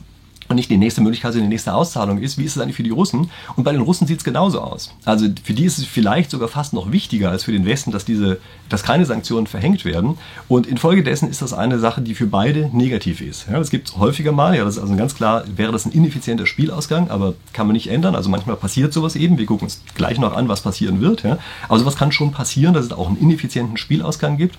und 0.50 0.56
nicht 0.56 0.70
die 0.70 0.78
nächste 0.78 1.02
Möglichkeit, 1.02 1.34
sondern 1.34 1.50
die 1.50 1.56
nächste 1.56 1.74
Auszahlung 1.74 2.20
ist, 2.20 2.38
wie 2.38 2.46
ist 2.46 2.56
es 2.56 2.62
eigentlich 2.62 2.76
für 2.76 2.84
die 2.84 2.90
Russen? 2.90 3.30
Und 3.56 3.64
bei 3.64 3.72
den 3.72 3.82
Russen 3.82 4.08
sieht 4.08 4.20
es 4.20 4.24
genauso 4.24 4.62
aus. 4.62 4.94
Also 5.04 5.28
für 5.44 5.54
die 5.54 5.66
ist 5.66 5.78
es 5.78 5.86
vielleicht 5.86 6.32
sogar 6.32 6.48
fast 6.48 6.74
noch 6.74 6.92
wichtiger 6.92 7.32
als 7.32 7.44
für 7.44 7.52
den 7.52 7.66
Westen, 7.66 7.92
dass 7.92 8.06
diese, 8.06 8.40
dass 8.70 8.84
keine 8.84 9.06
Sanktionen 9.06 9.48
verhängt 9.48 9.84
werden. 9.84 10.18
Und 10.48 10.68
infolgedessen 10.68 11.30
ist 11.30 11.42
das 11.42 11.54
eine 11.54 11.80
Sache, 11.80 12.02
die 12.02 12.16
für 12.16 12.28
beide 12.28 12.70
negativ 12.76 13.22
ist. 13.22 13.48
Ja, 13.52 13.60
das 13.60 13.70
gibt 13.70 13.90
es 13.90 13.98
häufiger 13.98 14.32
mal. 14.32 14.56
Ja, 14.56 14.64
das 14.64 14.78
ist 14.78 14.82
also 14.82 14.96
ganz 14.96 15.16
klar, 15.16 15.44
wäre 15.56 15.72
das 15.72 15.86
ein 15.86 15.92
ineffizienter 15.92 16.46
Spielausgang, 16.46 17.10
aber 17.10 17.34
kann 17.54 17.68
man 17.68 17.74
nicht 17.74 17.88
ändern. 17.88 18.16
Also 18.16 18.30
manchmal 18.30 18.56
passiert 18.56 18.94
sowas 18.94 19.16
eben. 19.16 19.38
Wir 19.38 19.46
gucken 19.46 19.66
uns 19.66 19.82
gleich 19.96 20.18
noch 20.18 20.36
an, 20.36 20.48
was 20.48 20.62
passieren 20.62 21.02
wird. 21.02 21.24
Ja. 21.24 21.38
Aber 21.68 21.80
sowas 21.80 21.98
kann 21.98 22.12
schon 22.12 22.32
passieren, 22.32 22.74
dass 22.74 22.86
es 22.86 22.92
auch 22.92 23.08
einen 23.08 23.18
ineffizienten 23.18 23.78
Spielausgang 23.78 24.38
gibt. 24.38 24.58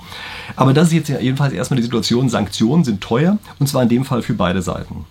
Aber 0.56 0.74
das 0.74 0.88
ist 0.88 0.94
jetzt 0.94 1.08
jedenfalls 1.08 1.52
erstmal 1.52 1.76
die 1.76 1.84
Situation. 1.84 2.28
Sanktionen 2.28 2.84
sind 2.84 3.00
teuer 3.00 3.38
und 3.58 3.68
zwar 3.68 3.82
in 3.82 3.88
dem 3.88 4.04
Fall 4.04 4.22
für 4.22 4.34
beide 4.34 4.60
Seiten. 4.60 5.06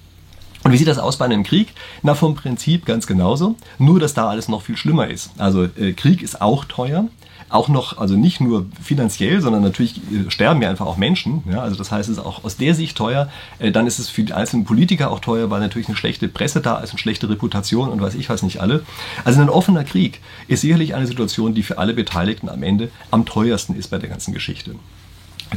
Und 0.67 0.73
wie 0.73 0.77
sieht 0.77 0.89
das 0.89 0.99
aus 0.99 1.15
bei 1.15 1.23
einem 1.23 1.43
Krieg? 1.43 1.69
Na, 2.03 2.13
vom 2.13 2.35
Prinzip 2.35 2.85
ganz 2.85 3.07
genauso. 3.07 3.55
Nur, 3.77 4.01
dass 4.01 4.13
da 4.13 4.27
alles 4.27 4.49
noch 4.49 4.63
viel 4.63 4.75
schlimmer 4.75 5.07
ist. 5.07 5.31
Also 5.37 5.63
äh, 5.63 5.93
Krieg 5.93 6.21
ist 6.21 6.41
auch 6.41 6.65
teuer. 6.65 7.05
Auch 7.47 7.69
noch, 7.69 7.99
also 7.99 8.17
nicht 8.17 8.41
nur 8.41 8.65
finanziell, 8.83 9.39
sondern 9.39 9.61
natürlich 9.61 9.95
äh, 10.11 10.29
sterben 10.29 10.61
ja 10.61 10.69
einfach 10.69 10.85
auch 10.85 10.97
Menschen. 10.97 11.41
Ja, 11.49 11.61
also 11.61 11.77
das 11.77 11.89
heißt, 11.89 12.09
es 12.09 12.17
ist 12.17 12.21
auch 12.21 12.43
aus 12.43 12.57
der 12.57 12.75
Sicht 12.75 12.97
teuer. 12.97 13.29
Äh, 13.59 13.71
dann 13.71 13.87
ist 13.87 13.97
es 13.97 14.09
für 14.09 14.23
die 14.23 14.33
einzelnen 14.33 14.65
Politiker 14.65 15.09
auch 15.09 15.21
teuer, 15.21 15.49
weil 15.49 15.61
natürlich 15.61 15.87
eine 15.87 15.95
schlechte 15.95 16.27
Presse 16.27 16.59
da 16.59 16.79
ist, 16.79 16.89
eine 16.89 16.99
schlechte 16.99 17.29
Reputation 17.29 17.87
und 17.87 18.01
weiß 18.01 18.15
ich 18.15 18.27
was 18.27 18.43
nicht 18.43 18.59
alle. 18.59 18.83
Also 19.23 19.39
ein 19.39 19.47
offener 19.47 19.85
Krieg 19.85 20.19
ist 20.49 20.59
sicherlich 20.59 20.95
eine 20.95 21.07
Situation, 21.07 21.55
die 21.55 21.63
für 21.63 21.77
alle 21.77 21.93
Beteiligten 21.93 22.49
am 22.49 22.61
Ende 22.61 22.91
am 23.09 23.25
teuersten 23.25 23.73
ist 23.73 23.87
bei 23.87 23.99
der 23.99 24.09
ganzen 24.09 24.33
Geschichte. 24.33 24.75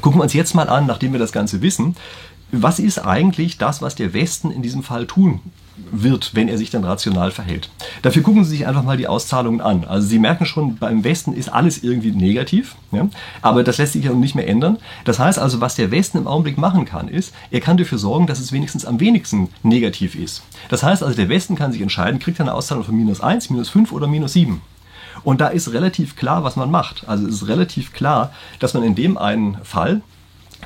Gucken 0.01 0.21
wir 0.21 0.23
uns 0.23 0.35
jetzt 0.35 0.55
mal 0.55 0.69
an, 0.69 0.87
nachdem 0.87 1.13
wir 1.13 1.19
das 1.19 1.33
Ganze 1.33 1.63
wissen, 1.63 1.97
was 2.53 2.79
ist 2.79 2.99
eigentlich 2.99 3.59
das, 3.59 3.83
was 3.83 3.95
der 3.95 4.13
Westen 4.13 4.51
in 4.51 4.63
diesem 4.63 4.83
Fall 4.83 5.07
tun 5.07 5.41
wird, 5.93 6.35
wenn 6.35 6.49
er 6.49 6.59
sich 6.59 6.71
dann 6.71 6.85
rational 6.85 7.31
verhält. 7.31 7.71
Dafür 8.03 8.23
gucken 8.23 8.45
Sie 8.45 8.51
sich 8.51 8.67
einfach 8.67 8.83
mal 8.83 8.97
die 8.97 9.09
Auszahlungen 9.09 9.61
an. 9.61 9.85
Also 9.85 10.07
Sie 10.07 10.19
merken 10.19 10.47
schon, 10.47 10.77
beim 10.77 11.05
Westen 11.05 11.33
ist 11.33 11.49
alles 11.49 11.83
irgendwie 11.83 12.13
negativ, 12.13 12.77
ja? 12.93 13.09
aber 13.43 13.65
das 13.65 13.79
lässt 13.79 13.95
sich 13.95 14.05
ja 14.05 14.13
nicht 14.13 14.35
mehr 14.35 14.49
ändern. 14.49 14.79
Das 15.05 15.19
heißt 15.19 15.39
also, 15.39 15.61
was 15.61 15.77
der 15.77 15.91
Westen 15.91 16.19
im 16.19 16.27
Augenblick 16.27 16.59
machen 16.59 16.85
kann, 16.85 17.09
ist, 17.09 17.35
er 17.51 17.61
kann 17.61 17.77
dafür 17.77 17.99
sorgen, 17.99 18.27
dass 18.27 18.41
es 18.41 18.53
wenigstens 18.53 18.85
am 18.85 19.01
wenigsten 19.01 19.49
negativ 19.63 20.15
ist. 20.15 20.43
Das 20.69 20.83
heißt 20.83 21.03
also, 21.03 21.17
der 21.17 21.29
Westen 21.29 21.57
kann 21.57 21.73
sich 21.73 21.83
entscheiden, 21.83 22.21
kriegt 22.21 22.39
er 22.39 22.45
eine 22.45 22.55
Auszahlung 22.55 22.85
von 22.85 22.97
minus 22.97 23.21
1, 23.21 23.51
minus 23.51 23.71
5 23.71 23.93
oder 23.93 24.07
minus 24.07 24.35
7. 24.35 24.61
Und 25.23 25.41
da 25.41 25.49
ist 25.49 25.73
relativ 25.73 26.17
klar, 26.17 26.45
was 26.45 26.57
man 26.57 26.71
macht. 26.71 27.09
Also 27.09 27.27
es 27.27 27.35
ist 27.35 27.49
relativ 27.49 27.93
klar, 27.93 28.33
dass 28.59 28.75
man 28.75 28.83
in 28.83 28.95
dem 28.95 29.19
einen 29.19 29.59
Fall 29.65 30.03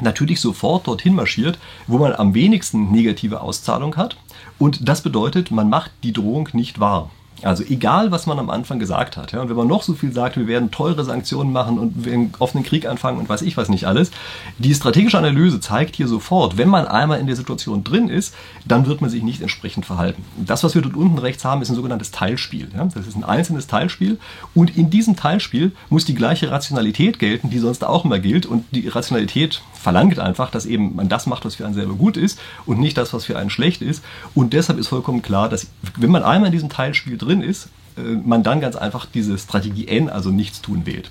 natürlich 0.01 0.41
sofort 0.41 0.87
dorthin 0.87 1.15
marschiert, 1.15 1.59
wo 1.87 1.99
man 1.99 2.13
am 2.13 2.35
wenigsten 2.35 2.91
negative 2.91 3.41
Auszahlung 3.41 3.97
hat. 3.97 4.17
Und 4.59 4.89
das 4.89 5.03
bedeutet, 5.03 5.51
man 5.51 5.69
macht 5.69 5.91
die 6.03 6.13
Drohung 6.13 6.49
nicht 6.53 6.81
wahr. 6.81 7.11
Also 7.45 7.63
egal, 7.65 8.11
was 8.11 8.27
man 8.27 8.39
am 8.39 8.51
Anfang 8.51 8.79
gesagt 8.79 9.17
hat. 9.17 9.33
Ja, 9.33 9.41
und 9.41 9.49
wenn 9.49 9.57
man 9.57 9.67
noch 9.67 9.83
so 9.83 9.95
viel 9.95 10.13
sagt, 10.13 10.37
wir 10.37 10.47
werden 10.47 10.71
teure 10.71 11.05
Sanktionen 11.05 11.53
machen 11.53 11.79
und 11.79 12.05
wir 12.05 12.13
einen 12.13 12.33
offenen 12.39 12.65
Krieg 12.65 12.87
anfangen 12.87 13.19
und 13.19 13.29
weiß 13.29 13.43
ich 13.43 13.57
was 13.57 13.69
nicht 13.69 13.87
alles, 13.87 14.11
die 14.59 14.75
strategische 14.75 15.19
Analyse 15.19 15.61
zeigt 15.61 15.97
hier 15.97 16.09
sofort, 16.09 16.57
wenn 16.57 16.69
man 16.69 16.87
einmal 16.87 17.21
in 17.21 17.27
der 17.27 17.37
Situation 17.37 17.85
drin 17.85 18.09
ist, 18.09 18.35
dann 18.65 18.87
wird 18.87 19.01
man 19.01 19.11
sich 19.11 19.23
nicht 19.23 19.43
entsprechend 19.43 19.87
verhalten. 19.87 20.25
Das, 20.37 20.65
was 20.65 20.75
wir 20.75 20.83
dort 20.83 20.97
unten 20.97 21.19
rechts 21.19 21.45
haben, 21.45 21.63
ist 21.63 21.69
ein 21.69 21.77
sogenanntes 21.77 22.11
Teilspiel. 22.11 22.69
Ja, 22.75 22.87
das 22.87 23.07
ist 23.07 23.17
ein 23.17 23.25
einzelnes 23.25 23.67
Teilspiel 23.67 24.19
und 24.55 24.77
in 24.77 24.91
diesem 24.91 25.17
Teilspiel 25.17 25.73
muss 25.91 26.05
die 26.05 26.15
gleiche 26.15 26.51
Rationalität 26.51 27.19
gelten, 27.19 27.51
die 27.51 27.59
sonst 27.59 27.85
auch 27.85 28.05
immer 28.05 28.19
gilt 28.19 28.47
und 28.47 28.65
die 28.73 28.89
Rationalität 28.89 29.63
verlangt 29.85 30.19
einfach, 30.19 30.51
dass 30.51 30.65
eben 30.65 30.97
man 30.97 31.11
das 31.11 31.27
macht, 31.27 31.45
was 31.45 31.57
für 31.57 31.67
einen 31.67 31.75
selber 31.75 31.95
gut 31.95 32.17
ist 32.17 32.39
und 32.65 32.81
nicht 32.81 32.97
das, 32.97 33.13
was 33.13 33.27
für 33.27 33.39
einen 33.39 33.51
schlecht 33.51 33.83
ist. 33.83 34.03
Und 34.35 34.55
deshalb 34.55 34.79
ist 34.79 34.89
vollkommen 34.89 35.21
klar, 35.21 35.51
dass 35.51 35.67
wenn 35.97 36.11
man 36.11 36.23
einmal 36.23 36.47
in 36.47 36.53
diesem 36.53 36.71
Teilspiel 36.71 37.19
drin 37.19 37.34
ist, 37.43 37.69
äh, 37.97 38.01
man 38.25 38.43
dann 38.43 38.61
ganz 38.61 38.77
einfach 38.77 39.07
diese 39.07 39.39
Strategie 39.39 39.89
N, 39.89 40.09
also 40.09 40.31
nichts 40.31 40.61
tun 40.63 40.87
wählt. 40.87 41.11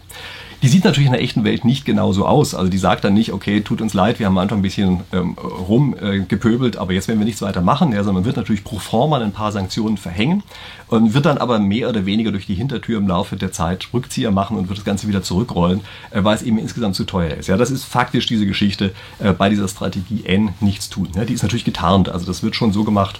Die 0.63 0.69
sieht 0.69 0.85
natürlich 0.85 1.07
in 1.07 1.11
der 1.11 1.21
echten 1.21 1.43
Welt 1.43 1.65
nicht 1.65 1.83
genauso 1.83 2.25
aus. 2.25 2.55
Also 2.55 2.71
die 2.71 2.77
sagt 2.77 3.03
dann 3.03 3.13
nicht, 3.13 3.33
okay, 3.33 3.59
tut 3.59 3.81
uns 3.81 3.93
leid, 3.93 4.19
wir 4.19 4.27
haben 4.27 4.37
am 4.37 4.43
Anfang 4.43 4.59
ein 4.59 4.61
bisschen 4.61 5.01
ähm, 5.11 5.33
rumgepöbelt, 5.33 6.75
äh, 6.75 6.77
aber 6.77 6.93
jetzt 6.93 7.09
werden 7.09 7.19
wir 7.19 7.25
nichts 7.25 7.41
weiter 7.41 7.59
machen. 7.59 7.91
Ja, 7.91 7.97
sondern 7.97 8.15
man 8.15 8.25
wird 8.25 8.37
natürlich 8.37 8.63
pro 8.63 8.79
forma 8.79 9.19
ein 9.19 9.33
paar 9.33 9.51
Sanktionen 9.51 9.97
verhängen 9.97 10.41
und 10.87 11.13
wird 11.13 11.25
dann 11.25 11.37
aber 11.37 11.59
mehr 11.59 11.89
oder 11.89 12.05
weniger 12.05 12.31
durch 12.31 12.45
die 12.45 12.55
Hintertür 12.55 12.97
im 12.97 13.09
Laufe 13.09 13.35
der 13.35 13.51
Zeit 13.51 13.89
Rückzieher 13.93 14.31
machen 14.31 14.55
und 14.55 14.69
wird 14.69 14.77
das 14.77 14.85
Ganze 14.85 15.09
wieder 15.09 15.21
zurückrollen, 15.21 15.81
äh, 16.11 16.23
weil 16.23 16.37
es 16.37 16.43
eben 16.43 16.57
insgesamt 16.57 16.95
zu 16.95 17.03
teuer 17.03 17.35
ist. 17.35 17.47
Ja, 17.47 17.57
das 17.57 17.69
ist 17.69 17.83
faktisch 17.83 18.25
diese 18.25 18.45
Geschichte 18.45 18.93
äh, 19.19 19.33
bei 19.33 19.49
dieser 19.49 19.67
Strategie 19.67 20.23
N 20.25 20.53
nichts 20.61 20.87
tun. 20.87 21.09
Ja, 21.13 21.25
die 21.25 21.33
ist 21.33 21.43
natürlich 21.43 21.65
getarnt. 21.65 22.07
Also 22.07 22.25
das 22.25 22.41
wird 22.41 22.55
schon 22.55 22.71
so 22.71 22.85
gemacht, 22.85 23.19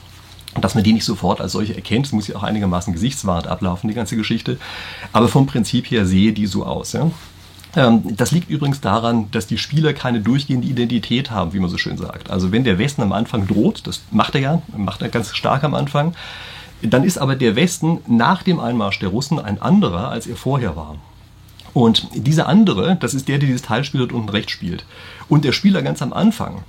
dass 0.60 0.76
man 0.76 0.84
die 0.84 0.94
nicht 0.94 1.06
sofort 1.06 1.42
als 1.42 1.54
solche 1.54 1.76
erkennt. 1.76 2.06
Es 2.06 2.12
muss 2.12 2.28
ja 2.28 2.36
auch 2.36 2.44
einigermaßen 2.44 2.94
gesichtswahrend 2.94 3.48
ablaufen, 3.48 3.88
die 3.88 3.94
ganze 3.94 4.16
Geschichte. 4.16 4.58
Aber 5.12 5.28
vom 5.28 5.48
Prinzip 5.48 5.90
her 5.90 6.06
sehe 6.06 6.34
die 6.34 6.46
so 6.46 6.66
aus. 6.66 6.94
Ja? 6.94 7.12
Ähm, 7.76 8.16
das 8.16 8.32
liegt 8.32 8.50
übrigens 8.50 8.82
daran, 8.82 9.30
dass 9.32 9.48
die 9.48 9.58
Spieler 9.58 9.94
keine 9.94 10.22
durchgehende 10.22 10.68
Identität 10.68 11.32
haben, 11.32 11.54
wie 11.54 11.60
man 11.60 11.70
so 11.70 11.78
schön 11.78 11.98
sagt. 11.98 12.30
Also 12.30 12.52
wenn 12.52 12.64
der 12.64 12.78
Westen 12.78 13.02
am 13.02 13.14
Anfang 13.14 13.48
droht, 13.48 13.88
das 13.88 14.02
macht 14.12 14.36
er 14.36 14.42
ja, 14.42 14.62
macht 14.76 15.02
er 15.02 15.10
ganz 15.10 15.36
stark 15.36 15.64
am 15.64 15.74
Anfang, 15.74 16.16
dann 16.82 17.04
ist 17.04 17.18
aber 17.18 17.36
der 17.36 17.56
Westen 17.56 18.00
nach 18.08 18.44
dem 18.44 18.60
Einmarsch 18.60 19.00
der 19.00 19.10
Russen 19.10 19.40
ein 19.40 19.62
anderer, 19.62 20.10
als 20.10 20.28
er 20.28 20.36
vorher 20.36 20.76
war. 20.76 20.98
Und 21.74 22.08
dieser 22.14 22.48
andere, 22.48 22.98
das 23.00 23.14
ist 23.14 23.28
der, 23.28 23.40
der 23.40 23.48
dieses 23.48 23.64
Teilspiel 23.64 24.02
dort 24.02 24.12
unten 24.12 24.30
rechts 24.30 24.52
spielt. 24.52 24.86
Und 25.28 25.44
der 25.44 25.54
Spieler 25.54 25.82
ganz 25.82 26.02
am 26.02 26.14
Anfang, 26.14 26.64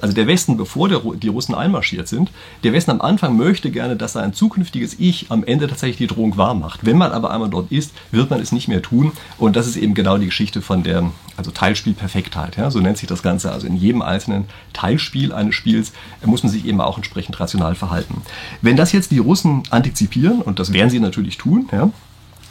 also 0.00 0.14
der 0.14 0.26
Westen, 0.26 0.56
bevor 0.56 0.88
der, 0.88 1.00
die 1.00 1.28
Russen 1.28 1.54
einmarschiert 1.54 2.08
sind, 2.08 2.30
der 2.64 2.72
Westen 2.72 2.90
am 2.90 3.00
Anfang 3.00 3.36
möchte 3.36 3.70
gerne, 3.70 3.96
dass 3.96 4.14
sein 4.14 4.32
zukünftiges 4.32 4.96
Ich 4.98 5.26
am 5.30 5.44
Ende 5.44 5.68
tatsächlich 5.68 5.96
die 5.96 6.06
Drohung 6.06 6.36
wahr 6.36 6.54
macht. 6.54 6.84
Wenn 6.84 6.96
man 6.96 7.12
aber 7.12 7.30
einmal 7.30 7.50
dort 7.50 7.70
ist, 7.72 7.92
wird 8.10 8.30
man 8.30 8.40
es 8.40 8.52
nicht 8.52 8.68
mehr 8.68 8.82
tun. 8.82 9.12
Und 9.38 9.56
das 9.56 9.66
ist 9.66 9.76
eben 9.76 9.94
genau 9.94 10.18
die 10.18 10.26
Geschichte 10.26 10.62
von 10.62 10.82
der 10.82 11.10
also 11.36 11.50
Teilspielperfektheit. 11.50 12.56
Ja? 12.56 12.70
So 12.70 12.80
nennt 12.80 12.98
sich 12.98 13.08
das 13.08 13.22
Ganze. 13.22 13.52
Also 13.52 13.66
in 13.66 13.76
jedem 13.76 14.02
einzelnen 14.02 14.46
Teilspiel 14.72 15.32
eines 15.32 15.54
Spiels 15.54 15.92
muss 16.24 16.42
man 16.42 16.52
sich 16.52 16.66
eben 16.66 16.80
auch 16.80 16.96
entsprechend 16.96 17.38
rational 17.38 17.74
verhalten. 17.74 18.22
Wenn 18.60 18.76
das 18.76 18.92
jetzt 18.92 19.10
die 19.10 19.18
Russen 19.18 19.62
antizipieren, 19.70 20.42
und 20.42 20.58
das 20.58 20.72
werden 20.72 20.90
sie 20.90 21.00
natürlich 21.00 21.38
tun, 21.38 21.68
ja, 21.72 21.90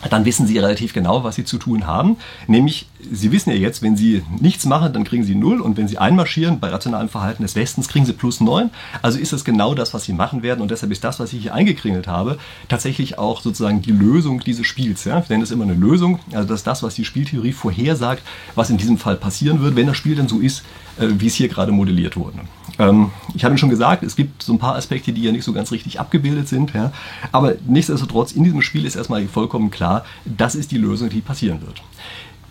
dann 0.10 0.26
wissen 0.26 0.46
sie 0.46 0.58
relativ 0.60 0.94
genau, 0.94 1.24
was 1.24 1.36
sie 1.36 1.44
zu 1.44 1.58
tun 1.58 1.88
haben. 1.88 2.18
Nämlich, 2.48 2.88
sie 3.12 3.32
wissen 3.32 3.50
ja 3.50 3.56
jetzt, 3.56 3.82
wenn 3.82 3.98
sie 3.98 4.24
nichts 4.40 4.66
machen, 4.66 4.94
dann 4.94 5.04
kriegen 5.04 5.24
sie 5.24 5.36
null 5.36 5.60
und 5.60 5.76
wenn 5.78 5.88
sie 5.88 5.98
einmarschieren 5.98 6.60
bei 6.60 6.70
rationalem 6.70 7.10
Verhalten 7.10 7.44
des 7.44 7.56
Westens, 7.56 7.88
kriegen 7.88 8.06
sie 8.06 8.14
plus 8.14 8.40
neun. 8.40 8.70
Also 9.02 9.18
ist 9.20 9.34
es 9.34 9.44
genau 9.44 9.74
das, 9.74 9.94
was 9.94 10.04
sie 10.04 10.14
machen 10.14 10.44
werden 10.44 10.62
und 10.62 10.72
deshalb 10.72 10.92
ist 10.92 11.04
das, 11.04 11.20
was 11.20 11.34
ich 11.34 11.42
hier 11.42 11.54
eingekringelt 11.54 12.08
habe, 12.08 12.38
tatsächlich 12.70 13.18
auch 13.18 13.42
sozusagen 13.42 13.82
die 13.82 13.92
Lösung 13.92 14.40
dieses 14.42 14.68
Spiels. 14.68 15.04
Ja? 15.06 15.24
Nenne 15.30 15.44
es 15.44 15.52
immer 15.52 15.64
eine 15.64 15.74
Lösung. 15.74 16.20
Also 16.32 16.48
das 16.48 16.62
ist 16.62 16.68
das, 16.68 16.84
was 16.84 16.96
die 16.96 17.06
Spieltheorie 17.06 17.54
vorhersagt, 17.54 18.24
was 18.56 18.70
in 18.70 18.78
diesem 18.78 18.98
Fall 18.98 19.16
passieren 19.16 19.62
wird, 19.62 19.76
wenn 19.76 19.88
das 19.88 19.98
Spiel 19.98 20.16
dann 20.16 20.28
so 20.28 20.40
ist, 20.40 20.64
wie 21.00 21.28
es 21.28 21.36
hier 21.36 21.48
gerade 21.48 21.72
modelliert 21.72 22.18
wurde. 22.18 22.40
Ähm, 22.80 23.12
ich 23.34 23.44
habe 23.44 23.58
schon 23.58 23.70
gesagt, 23.70 24.04
es 24.04 24.16
gibt 24.16 24.44
so 24.44 24.54
ein 24.54 24.60
paar 24.60 24.76
Aspekte, 24.76 25.12
die 25.14 25.24
ja 25.24 25.32
nicht 25.32 25.44
so 25.44 25.54
ganz 25.54 25.72
richtig 25.72 26.00
abgebildet 26.00 26.48
sind. 26.48 26.74
Ja? 26.74 26.92
Aber 27.32 27.56
nichtsdestotrotz, 27.66 28.32
in 28.32 28.44
diesem 28.44 28.62
Spiel 28.62 28.86
ist 28.86 28.96
erstmal 28.96 29.26
vollkommen 29.28 29.72
klar, 29.72 30.06
das 30.26 30.56
ist 30.56 30.72
die 30.72 30.78
Lösung, 30.78 31.10
die 31.10 31.22
passieren 31.22 31.62
wird. 31.62 31.82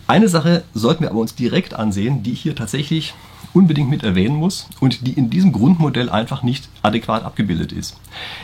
Eine 0.09 0.29
Sache 0.29 0.63
sollten 0.73 1.03
wir 1.03 1.11
aber 1.11 1.19
uns 1.19 1.35
direkt 1.35 1.75
ansehen, 1.75 2.23
die 2.23 2.35
hier 2.35 2.55
tatsächlich 2.55 3.15
unbedingt 3.53 3.91
mit 3.91 4.03
erwähnen 4.03 4.37
muss 4.37 4.69
und 4.81 5.07
die 5.07 5.13
in 5.13 5.31
diesem 5.31 5.53
Grundmodell 5.53 6.11
einfach 6.11 6.43
nicht 6.43 6.69
adäquat 6.83 7.25
abgebildet 7.25 7.73
ist. 7.73 7.97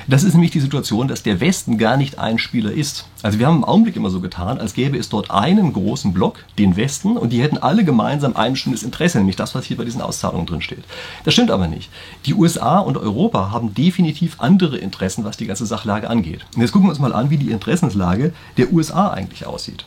Das 0.07 0.23
ist 0.23 0.35
nämlich 0.35 0.51
die 0.51 0.61
Situation, 0.61 1.09
dass 1.09 1.23
der 1.23 1.41
Westen 1.41 1.79
gar 1.79 1.97
nicht 1.97 2.19
ein 2.19 2.39
Spieler 2.39 2.73
ist. 2.73 3.07
Also 3.23 3.39
wir 3.39 3.47
haben 3.47 3.59
im 3.59 3.65
Augenblick 3.65 3.97
immer 3.97 4.11
so 4.11 4.21
getan, 4.21 4.59
als 4.59 4.75
gäbe 4.75 4.99
es 4.99 5.09
dort 5.09 5.31
einen 5.31 5.73
großen 5.73 6.13
Block, 6.13 6.45
den 6.59 6.77
Westen, 6.77 7.17
und 7.17 7.33
die 7.33 7.43
hätten 7.43 7.59
alle 7.59 7.85
gemeinsam 7.85 8.37
ein 8.37 8.53
bestimmtes 8.53 8.83
Interesse, 8.83 9.19
nämlich 9.19 9.37
das, 9.37 9.55
was 9.55 9.65
hier 9.65 9.77
bei 9.77 9.85
diesen 9.85 10.01
Auszahlungen 10.01 10.47
drin 10.47 10.63
steht. 10.63 10.85
Das 11.25 11.35
stimmt 11.35 11.51
aber 11.51 11.69
nicht. 11.69 11.91
Die 12.27 12.35
USA 12.35 12.79
und 12.79 12.97
Europa 12.97 13.51
haben 13.51 13.75
definitiv 13.75 14.37
andere 14.39 14.79
Interessen, 14.79 15.25
was 15.25 15.37
die 15.37 15.47
ganze 15.47 15.67
Sachlage 15.67 16.11
angeht. 16.11 16.45
Und 16.55 16.63
jetzt 16.63 16.73
gucken 16.73 16.89
wir 16.89 16.91
uns 16.91 16.99
mal 16.99 17.15
an, 17.15 17.31
wie 17.31 17.39
die 17.39 17.51
Interessenslage 17.51 18.33
der 18.57 18.73
USA 18.73 19.11
eigentlich 19.11 19.47
aussieht. 19.47 19.85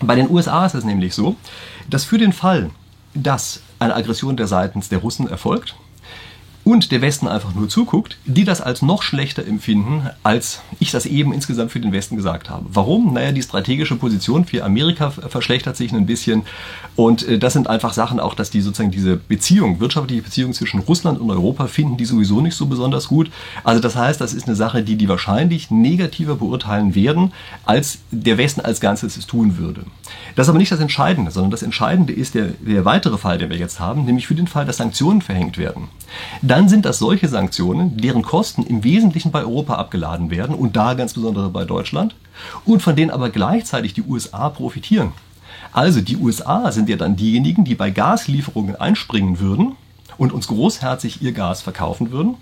Bei 0.00 0.16
den 0.16 0.30
USA 0.30 0.66
ist 0.66 0.74
es 0.74 0.84
nämlich 0.84 1.14
so, 1.14 1.36
dass 1.88 2.04
für 2.04 2.18
den 2.18 2.32
Fall, 2.32 2.70
dass 3.14 3.60
eine 3.78 3.94
Aggression 3.94 4.36
der 4.36 4.46
seitens 4.46 4.88
der 4.88 4.98
Russen 4.98 5.28
erfolgt 5.28 5.76
und 6.64 6.92
der 6.92 7.02
Westen 7.02 7.26
einfach 7.26 7.54
nur 7.54 7.68
zuguckt, 7.68 8.16
die 8.24 8.44
das 8.44 8.60
als 8.60 8.82
noch 8.82 9.02
schlechter 9.02 9.46
empfinden, 9.46 10.08
als 10.22 10.60
ich 10.78 10.90
das 10.90 11.06
eben 11.06 11.32
insgesamt 11.32 11.72
für 11.72 11.80
den 11.80 11.92
Westen 11.92 12.16
gesagt 12.16 12.50
habe. 12.50 12.66
Warum? 12.72 13.14
Naja, 13.14 13.32
die 13.32 13.42
strategische 13.42 13.96
Position 13.96 14.44
für 14.44 14.64
Amerika 14.64 15.10
verschlechtert 15.10 15.76
sich 15.76 15.92
ein 15.92 16.06
bisschen 16.06 16.42
und 16.94 17.26
äh, 17.26 17.38
das 17.38 17.54
sind 17.54 17.68
einfach 17.68 17.92
Sachen 17.92 18.20
auch, 18.20 18.34
dass 18.34 18.50
die 18.50 18.60
sozusagen 18.60 18.90
diese 18.90 19.16
Beziehung, 19.16 19.80
wirtschaftliche 19.80 20.22
Beziehung 20.22 20.52
zwischen 20.52 20.80
Russland 20.80 21.20
und 21.20 21.30
Europa 21.30 21.66
finden 21.66 21.96
die 21.96 22.04
sowieso 22.04 22.40
nicht 22.40 22.54
so 22.54 22.66
besonders 22.66 23.08
gut. 23.08 23.30
Also 23.64 23.80
das 23.80 23.96
heißt, 23.96 24.20
das 24.20 24.34
ist 24.34 24.46
eine 24.46 24.56
Sache, 24.56 24.82
die 24.82 24.96
die 24.96 25.08
wahrscheinlich 25.08 25.70
negativer 25.70 26.36
beurteilen 26.36 26.94
werden, 26.94 27.32
als 27.64 27.98
der 28.10 28.38
Westen 28.38 28.60
als 28.60 28.80
Ganzes 28.80 29.16
es 29.16 29.26
tun 29.26 29.58
würde. 29.58 29.84
Das 30.36 30.46
ist 30.46 30.50
aber 30.50 30.58
nicht 30.58 30.72
das 30.72 30.80
Entscheidende, 30.80 31.30
sondern 31.30 31.50
das 31.50 31.62
Entscheidende 31.62 32.12
ist 32.12 32.34
der, 32.34 32.48
der 32.60 32.84
weitere 32.84 33.18
Fall, 33.18 33.38
den 33.38 33.50
wir 33.50 33.56
jetzt 33.56 33.80
haben, 33.80 34.04
nämlich 34.04 34.26
für 34.26 34.34
den 34.34 34.46
Fall, 34.46 34.64
dass 34.64 34.76
Sanktionen 34.76 35.22
verhängt 35.22 35.58
werden. 35.58 35.88
Dann 36.52 36.68
sind 36.68 36.84
das 36.84 36.98
solche 36.98 37.28
Sanktionen, 37.28 37.96
deren 37.96 38.20
Kosten 38.20 38.62
im 38.62 38.84
Wesentlichen 38.84 39.30
bei 39.30 39.40
Europa 39.40 39.76
abgeladen 39.76 40.30
werden 40.30 40.54
und 40.54 40.76
da 40.76 40.92
ganz 40.92 41.14
besonders 41.14 41.50
bei 41.50 41.64
Deutschland 41.64 42.14
und 42.66 42.82
von 42.82 42.94
denen 42.94 43.10
aber 43.10 43.30
gleichzeitig 43.30 43.94
die 43.94 44.02
USA 44.02 44.50
profitieren. 44.50 45.12
Also 45.72 46.02
die 46.02 46.18
USA 46.18 46.70
sind 46.70 46.90
ja 46.90 46.96
dann 46.96 47.16
diejenigen, 47.16 47.64
die 47.64 47.74
bei 47.74 47.88
Gaslieferungen 47.88 48.76
einspringen 48.76 49.40
würden 49.40 49.76
und 50.18 50.32
uns 50.32 50.48
großherzig 50.48 51.22
ihr 51.22 51.32
Gas 51.32 51.62
verkaufen 51.62 52.10
würden. 52.10 52.36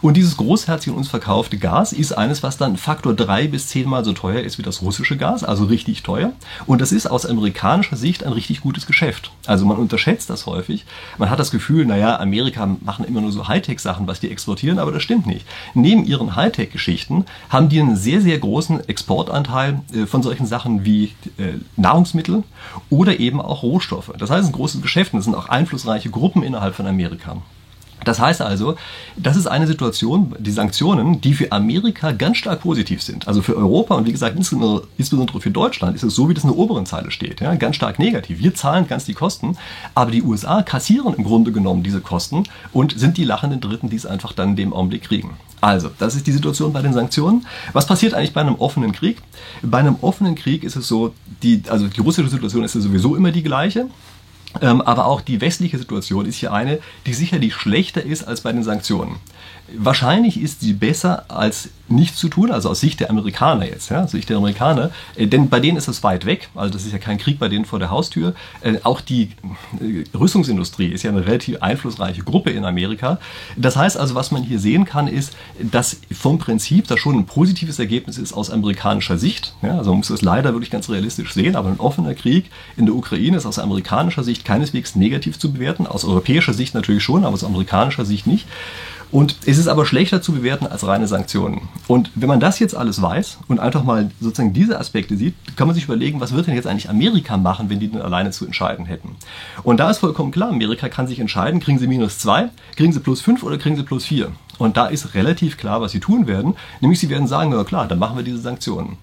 Und 0.00 0.16
dieses 0.16 0.36
großherzig 0.36 0.92
uns 0.92 1.08
verkaufte 1.08 1.58
Gas 1.58 1.92
ist 1.92 2.12
eines, 2.12 2.42
was 2.42 2.56
dann 2.56 2.76
Faktor 2.76 3.14
drei 3.14 3.46
bis 3.46 3.68
zehnmal 3.68 4.04
so 4.04 4.12
teuer 4.12 4.40
ist 4.40 4.58
wie 4.58 4.62
das 4.62 4.82
russische 4.82 5.16
Gas, 5.16 5.44
also 5.44 5.64
richtig 5.64 6.02
teuer. 6.02 6.32
Und 6.66 6.80
das 6.80 6.92
ist 6.92 7.06
aus 7.06 7.26
amerikanischer 7.26 7.96
Sicht 7.96 8.24
ein 8.24 8.32
richtig 8.32 8.62
gutes 8.62 8.86
Geschäft. 8.86 9.30
Also 9.46 9.66
man 9.66 9.76
unterschätzt 9.76 10.30
das 10.30 10.46
häufig. 10.46 10.84
Man 11.18 11.30
hat 11.30 11.38
das 11.38 11.50
Gefühl, 11.50 11.86
naja, 11.86 12.18
Amerika 12.18 12.66
machen 12.80 13.04
immer 13.04 13.20
nur 13.20 13.32
so 13.32 13.48
Hightech-Sachen, 13.48 14.06
was 14.06 14.20
die 14.20 14.30
exportieren, 14.30 14.78
aber 14.78 14.92
das 14.92 15.02
stimmt 15.02 15.26
nicht. 15.26 15.46
Neben 15.74 16.04
ihren 16.04 16.36
Hightech-Geschichten 16.36 17.26
haben 17.48 17.68
die 17.68 17.80
einen 17.80 17.96
sehr, 17.96 18.20
sehr 18.20 18.38
großen 18.38 18.88
Exportanteil 18.88 19.80
äh, 19.92 20.06
von 20.06 20.22
solchen 20.22 20.46
Sachen 20.46 20.84
wie 20.84 21.12
äh, 21.38 21.58
Nahrungsmittel 21.76 22.42
oder 22.88 23.20
eben 23.20 23.40
auch 23.40 23.62
Rohstoffe. 23.62 24.12
Das 24.18 24.30
heißt, 24.30 24.48
ein 24.48 24.52
großes 24.52 24.82
Geschäft 24.82 25.14
es 25.20 25.24
sind 25.24 25.34
auch 25.34 25.48
einflussreiche 25.48 26.10
Gruppen 26.10 26.42
innerhalb 26.42 26.74
von 26.74 26.86
Amerika. 26.86 27.09
Das 28.04 28.18
heißt 28.18 28.40
also, 28.40 28.76
das 29.16 29.36
ist 29.36 29.46
eine 29.46 29.66
Situation, 29.66 30.34
die 30.38 30.50
Sanktionen, 30.50 31.20
die 31.20 31.34
für 31.34 31.52
Amerika 31.52 32.12
ganz 32.12 32.38
stark 32.38 32.60
positiv 32.62 33.02
sind. 33.02 33.28
Also 33.28 33.42
für 33.42 33.56
Europa 33.56 33.94
und 33.94 34.06
wie 34.06 34.12
gesagt, 34.12 34.36
insbesondere 34.36 35.40
für 35.40 35.50
Deutschland 35.50 35.96
ist 35.96 36.02
es 36.02 36.14
so, 36.14 36.28
wie 36.28 36.34
das 36.34 36.44
in 36.44 36.50
der 36.50 36.58
oberen 36.58 36.86
Zeile 36.86 37.10
steht. 37.10 37.40
Ja, 37.40 37.54
ganz 37.56 37.76
stark 37.76 37.98
negativ. 37.98 38.38
Wir 38.38 38.54
zahlen 38.54 38.86
ganz 38.88 39.04
die 39.04 39.14
Kosten, 39.14 39.56
aber 39.94 40.10
die 40.10 40.22
USA 40.22 40.62
kassieren 40.62 41.14
im 41.14 41.24
Grunde 41.24 41.52
genommen 41.52 41.82
diese 41.82 42.00
Kosten 42.00 42.44
und 42.72 42.98
sind 42.98 43.16
die 43.16 43.24
lachenden 43.24 43.60
Dritten, 43.60 43.90
die 43.90 43.96
es 43.96 44.06
einfach 44.06 44.32
dann 44.32 44.50
in 44.50 44.56
dem 44.56 44.72
Augenblick 44.72 45.02
kriegen. 45.02 45.36
Also, 45.60 45.90
das 45.98 46.14
ist 46.14 46.26
die 46.26 46.32
Situation 46.32 46.72
bei 46.72 46.80
den 46.80 46.94
Sanktionen. 46.94 47.46
Was 47.74 47.86
passiert 47.86 48.14
eigentlich 48.14 48.32
bei 48.32 48.40
einem 48.40 48.54
offenen 48.54 48.92
Krieg? 48.92 49.18
Bei 49.60 49.78
einem 49.78 49.96
offenen 50.00 50.34
Krieg 50.34 50.64
ist 50.64 50.76
es 50.76 50.88
so, 50.88 51.12
die, 51.42 51.62
also 51.68 51.86
die 51.86 52.00
russische 52.00 52.30
Situation 52.30 52.64
ist 52.64 52.74
ja 52.74 52.80
sowieso 52.80 53.14
immer 53.14 53.30
die 53.30 53.42
gleiche. 53.42 53.88
Ähm, 54.60 54.80
aber 54.80 55.06
auch 55.06 55.20
die 55.20 55.40
westliche 55.40 55.78
Situation 55.78 56.26
ist 56.26 56.36
hier 56.36 56.52
eine, 56.52 56.80
die 57.06 57.14
sicherlich 57.14 57.54
schlechter 57.54 58.02
ist 58.02 58.24
als 58.24 58.40
bei 58.40 58.52
den 58.52 58.62
Sanktionen. 58.62 59.16
Wahrscheinlich 59.76 60.40
ist 60.40 60.60
sie 60.60 60.72
besser 60.72 61.24
als 61.28 61.70
nichts 61.90 62.18
zu 62.18 62.28
tun, 62.28 62.50
also 62.50 62.70
aus 62.70 62.80
Sicht 62.80 63.00
der 63.00 63.10
Amerikaner 63.10 63.66
jetzt, 63.66 63.90
ja, 63.90 64.04
aus 64.04 64.12
Sicht 64.12 64.28
der 64.28 64.36
Amerikaner, 64.36 64.90
äh, 65.16 65.26
denn 65.26 65.48
bei 65.48 65.60
denen 65.60 65.76
ist 65.76 65.88
es 65.88 66.02
weit 66.02 66.24
weg, 66.24 66.48
also 66.54 66.72
das 66.72 66.84
ist 66.86 66.92
ja 66.92 66.98
kein 66.98 67.18
Krieg 67.18 67.38
bei 67.38 67.48
denen 67.48 67.64
vor 67.64 67.78
der 67.78 67.90
Haustür. 67.90 68.34
Äh, 68.60 68.78
auch 68.84 69.00
die 69.00 69.30
äh, 69.80 70.04
Rüstungsindustrie 70.16 70.86
ist 70.86 71.02
ja 71.02 71.10
eine 71.10 71.26
relativ 71.26 71.60
einflussreiche 71.60 72.22
Gruppe 72.22 72.50
in 72.50 72.64
Amerika. 72.64 73.18
Das 73.56 73.76
heißt 73.76 73.96
also, 73.96 74.14
was 74.14 74.30
man 74.30 74.42
hier 74.42 74.60
sehen 74.60 74.84
kann, 74.84 75.08
ist, 75.08 75.36
dass 75.58 76.00
vom 76.12 76.38
Prinzip 76.38 76.86
das 76.86 77.00
schon 77.00 77.16
ein 77.16 77.26
positives 77.26 77.78
Ergebnis 77.78 78.18
ist 78.18 78.32
aus 78.32 78.50
amerikanischer 78.50 79.18
Sicht. 79.18 79.54
Ja, 79.62 79.78
also 79.78 79.90
man 79.90 79.98
muss 79.98 80.10
es 80.10 80.22
leider 80.22 80.52
wirklich 80.52 80.70
ganz 80.70 80.88
realistisch 80.88 81.34
sehen, 81.34 81.56
aber 81.56 81.68
ein 81.68 81.80
offener 81.80 82.14
Krieg 82.14 82.50
in 82.76 82.86
der 82.86 82.94
Ukraine 82.94 83.36
ist 83.36 83.46
aus 83.46 83.58
amerikanischer 83.58 84.22
Sicht 84.22 84.44
keineswegs 84.44 84.94
negativ 84.94 85.38
zu 85.38 85.52
bewerten, 85.52 85.86
aus 85.86 86.04
europäischer 86.04 86.54
Sicht 86.54 86.74
natürlich 86.74 87.02
schon, 87.02 87.24
aber 87.24 87.34
aus 87.34 87.44
amerikanischer 87.44 88.04
Sicht 88.04 88.26
nicht. 88.26 88.46
Und 89.12 89.36
es 89.44 89.58
ist 89.58 89.66
aber 89.66 89.86
schlechter 89.86 90.22
zu 90.22 90.32
bewerten 90.32 90.66
als 90.66 90.86
reine 90.86 91.08
Sanktionen. 91.08 91.68
Und 91.88 92.10
wenn 92.14 92.28
man 92.28 92.38
das 92.38 92.60
jetzt 92.60 92.76
alles 92.76 93.02
weiß 93.02 93.38
und 93.48 93.58
einfach 93.58 93.82
mal 93.82 94.10
sozusagen 94.20 94.52
diese 94.52 94.78
Aspekte 94.78 95.16
sieht, 95.16 95.34
kann 95.56 95.66
man 95.66 95.74
sich 95.74 95.84
überlegen, 95.84 96.20
was 96.20 96.32
wird 96.32 96.46
denn 96.46 96.54
jetzt 96.54 96.68
eigentlich 96.68 96.88
Amerika 96.88 97.36
machen, 97.36 97.68
wenn 97.68 97.80
die 97.80 97.88
denn 97.88 98.00
alleine 98.00 98.30
zu 98.30 98.46
entscheiden 98.46 98.86
hätten. 98.86 99.16
Und 99.64 99.80
da 99.80 99.90
ist 99.90 99.98
vollkommen 99.98 100.30
klar, 100.30 100.50
Amerika 100.50 100.88
kann 100.88 101.08
sich 101.08 101.18
entscheiden, 101.18 101.58
kriegen 101.58 101.78
sie 101.78 101.88
minus 101.88 102.18
zwei, 102.18 102.50
kriegen 102.76 102.92
sie 102.92 103.00
plus 103.00 103.20
fünf 103.20 103.42
oder 103.42 103.58
kriegen 103.58 103.76
sie 103.76 103.82
plus 103.82 104.04
vier. 104.04 104.30
Und 104.58 104.76
da 104.76 104.86
ist 104.86 105.14
relativ 105.14 105.56
klar, 105.56 105.80
was 105.80 105.90
sie 105.90 106.00
tun 106.00 106.26
werden. 106.26 106.54
Nämlich 106.80 107.00
sie 107.00 107.08
werden 107.08 107.26
sagen, 107.26 107.50
na 107.50 107.64
klar, 107.64 107.88
dann 107.88 107.98
machen 107.98 108.16
wir 108.16 108.24
diese 108.24 108.38
Sanktionen. 108.38 108.98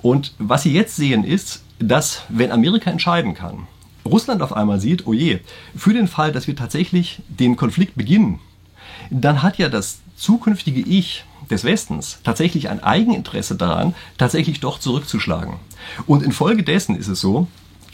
Und 0.00 0.34
was 0.38 0.64
sie 0.64 0.72
jetzt 0.72 0.96
sehen 0.96 1.22
ist, 1.22 1.62
dass 1.78 2.22
wenn 2.28 2.50
Amerika 2.50 2.90
entscheiden 2.90 3.34
kann, 3.34 3.66
Russland 4.04 4.42
auf 4.42 4.52
einmal 4.52 4.80
sieht, 4.80 5.06
oh 5.06 5.12
je, 5.12 5.40
für 5.76 5.92
den 5.92 6.08
Fall, 6.08 6.32
dass 6.32 6.48
wir 6.48 6.56
tatsächlich 6.56 7.20
den 7.28 7.56
Konflikt 7.56 7.94
beginnen, 7.94 8.40
dann 9.20 9.42
hat 9.42 9.58
ja 9.58 9.68
das 9.68 10.00
zukünftige 10.16 10.80
Ich 10.80 11.24
des 11.50 11.64
Westens 11.64 12.18
tatsächlich 12.24 12.68
ein 12.70 12.82
Eigeninteresse 12.82 13.56
daran, 13.56 13.94
tatsächlich 14.16 14.60
doch 14.60 14.78
zurückzuschlagen. 14.78 15.54
Und 16.06 16.22
infolgedessen 16.22 16.96
ist 16.96 17.08
es 17.08 17.20
so, 17.20 17.46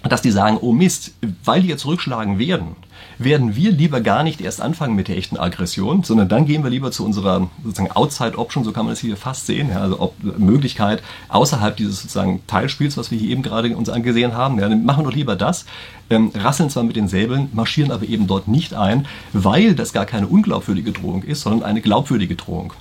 dass 0.03 0.23
die 0.23 0.31
sagen, 0.31 0.59
oh 0.61 0.73
Mist, 0.73 1.15
weil 1.45 1.63
die 1.63 1.69
jetzt 1.69 1.83
zurückschlagen 1.83 2.39
werden, 2.39 2.77
werden 3.19 3.57
wir 3.57 3.73
lieber 3.73 4.01
gar 4.01 4.23
nicht 4.23 4.41
erst 4.41 4.61
anfangen 4.61 4.95
mit 4.95 5.09
der 5.09 5.17
echten 5.17 5.37
Aggression, 5.37 6.05
sondern 6.05 6.29
dann 6.29 6.47
gehen 6.47 6.63
wir 6.63 6.71
lieber 6.71 6.93
zu 6.93 7.05
unserer 7.05 7.51
sozusagen 7.65 7.91
Outside 7.91 8.39
Option, 8.39 8.65
so 8.65 8.73
kann 8.73 8.85
man 8.85 8.93
das 8.93 9.01
hier 9.01 9.17
fast 9.17 9.47
sehen, 9.47 9.71
ja, 9.71 9.81
also 9.81 10.01
ob, 10.01 10.15
Möglichkeit 10.39 11.03
außerhalb 11.29 11.77
dieses 11.77 12.03
sozusagen 12.03 12.47
Teilspiels, 12.47 12.97
was 12.97 13.11
wir 13.11 13.19
hier 13.19 13.31
eben 13.31 13.43
gerade 13.43 13.77
uns 13.77 13.89
angesehen 13.89 14.35
haben, 14.35 14.59
ja, 14.61 14.69
machen 14.69 15.05
wir 15.05 15.11
doch 15.11 15.17
lieber 15.17 15.37
das, 15.37 15.67
ähm, 16.11 16.31
rasseln 16.35 16.71
zwar 16.71 16.85
mit 16.85 16.97
den 16.97 17.09
Säbeln, 17.09 17.49
marschieren 17.53 17.91
aber 17.91 18.07
eben 18.07 18.27
dort 18.29 18.47
nicht 18.47 18.75
ein, 18.75 19.07
weil 19.33 19.75
das 19.75 19.93
gar 19.93 20.07
keine 20.07 20.29
unglaubwürdige 20.29 20.93
Drohung 20.93 21.23
ist, 21.25 21.41
sondern 21.41 21.65
eine 21.65 21.81
glaubwürdige 21.81 22.37
Drohung. 22.37 22.73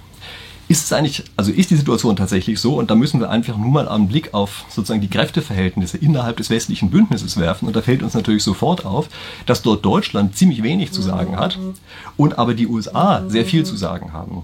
Ist 0.67 0.83
es 0.83 0.93
eigentlich, 0.93 1.23
also 1.35 1.51
ist 1.51 1.71
die 1.71 1.75
Situation 1.75 2.15
tatsächlich 2.15 2.59
so 2.59 2.75
und 2.75 2.91
da 2.91 2.95
müssen 2.95 3.19
wir 3.19 3.29
einfach 3.29 3.57
nur 3.57 3.71
mal 3.71 3.87
einen 3.87 4.07
Blick 4.07 4.33
auf 4.33 4.65
sozusagen 4.69 5.01
die 5.01 5.09
Kräfteverhältnisse 5.09 5.97
innerhalb 5.97 6.37
des 6.37 6.49
westlichen 6.49 6.89
Bündnisses 6.89 7.37
werfen 7.37 7.67
und 7.67 7.75
da 7.75 7.81
fällt 7.81 8.03
uns 8.03 8.13
natürlich 8.13 8.43
sofort 8.43 8.85
auf, 8.85 9.07
dass 9.45 9.61
dort 9.61 9.85
Deutschland 9.85 10.35
ziemlich 10.35 10.63
wenig 10.63 10.91
zu 10.91 11.01
sagen 11.01 11.37
hat 11.37 11.57
und 12.17 12.37
aber 12.37 12.53
die 12.53 12.67
USA 12.67 13.23
sehr 13.27 13.45
viel 13.45 13.65
zu 13.65 13.77
sagen 13.77 14.13
haben. 14.13 14.43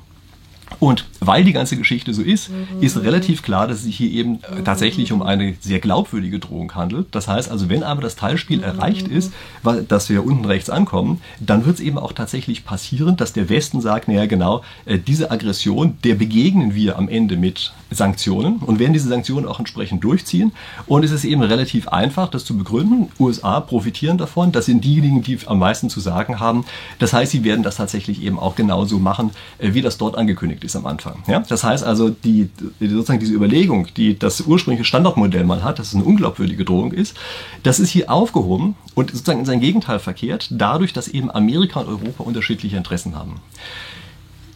Und 0.80 1.06
weil 1.20 1.44
die 1.44 1.54
ganze 1.54 1.78
Geschichte 1.78 2.14
so 2.14 2.22
ist, 2.22 2.50
ist 2.82 2.98
relativ 2.98 3.42
klar, 3.42 3.68
dass 3.68 3.78
es 3.78 3.84
sich 3.84 3.98
hier 3.98 4.12
eben 4.12 4.40
tatsächlich 4.64 5.12
um 5.12 5.22
eine 5.22 5.56
sehr 5.62 5.80
glaubwürdige 5.80 6.40
Drohung 6.40 6.74
handelt. 6.76 7.08
Das 7.12 7.28
heißt 7.28 7.50
also, 7.52 7.70
wenn 7.70 7.84
aber 7.84 8.02
das 8.02 8.16
Teilspiel 8.16 8.64
erreicht 8.64 9.08
ist, 9.08 9.34
weil, 9.62 9.84
dass 9.84 10.10
wir 10.10 10.26
unten 10.26 10.46
rechts 10.46 10.70
ankommen, 10.70 11.22
dann 11.40 11.66
wird 11.66 11.76
es 11.76 11.82
eben 11.82 11.98
auch 11.98 12.14
tatsächlich 12.14 12.66
passieren, 12.66 13.18
dass 13.18 13.34
der 13.34 13.50
Westen 13.50 13.82
sagt, 13.82 14.08
naja 14.08 14.26
genau, 14.26 14.64
äh, 14.86 14.98
diese 14.98 15.32
Aggression, 15.32 15.98
der 16.04 16.16
begegnen 16.16 16.76
wir 16.76 16.98
am 16.98 17.10
Ende 17.10 17.38
mit 17.38 17.74
Sanktionen 17.94 18.58
und 18.58 18.80
werden 18.80 18.94
diese 18.94 19.10
Sanktionen 19.10 19.48
auch 19.48 19.60
entsprechend 19.60 20.04
durchziehen. 20.04 20.52
Und 20.88 21.04
es 21.04 21.12
ist 21.12 21.26
eben 21.26 21.42
relativ 21.42 21.88
einfach, 21.88 22.30
das 22.30 22.46
zu 22.46 22.58
begründen. 22.58 23.12
USA 23.20 23.60
profitieren 23.60 24.18
davon, 24.18 24.52
das 24.52 24.66
sind 24.66 24.84
diejenigen, 24.84 25.22
die 25.24 25.40
am 25.46 25.60
meisten 25.60 25.90
zu 25.90 26.00
sagen 26.00 26.40
haben. 26.40 26.66
Das 27.00 27.14
heißt, 27.14 27.32
sie 27.32 27.44
werden 27.44 27.64
das 27.64 27.78
tatsächlich 27.78 28.22
eben 28.22 28.40
auch 28.40 28.56
genauso 28.56 29.00
machen, 29.00 29.32
äh, 29.60 29.74
wie 29.74 29.82
das 29.82 29.98
dort 29.98 30.18
angekündigt 30.18 30.64
ist 30.64 30.76
am 30.76 30.86
Anfang. 30.86 31.24
Ja? 31.28 31.40
Das 31.40 31.64
heißt 31.64 31.84
also, 31.84 32.10
die, 32.10 32.50
sozusagen 32.80 33.20
diese 33.20 33.34
Überlegung, 33.34 33.88
die 33.96 34.18
das 34.18 34.42
ursprüngliche 34.42 34.86
Standardmodell 34.86 35.44
mal 35.44 35.64
hat, 35.64 35.80
dass 35.80 35.88
es 35.90 35.96
eine 35.96 36.04
unglaubwürdige 36.04 36.66
Drohung 36.66 36.92
ist, 36.92 37.16
das 37.64 37.80
ist 37.80 37.90
hier 37.90 38.12
aufgehoben 38.12 38.76
und 38.96 39.12
sozusagen 39.12 39.40
in 39.40 39.46
sein 39.46 39.60
Gegenteil 39.60 40.00
verkehrt, 40.00 40.48
dadurch, 40.52 40.94
dass 40.94 41.08
eben 41.08 41.32
Amerika 41.32 41.82
und 41.82 41.88
Europa 41.88 42.24
unterschiedliche 42.24 42.78
Interessen 42.78 43.16
haben. 43.16 43.42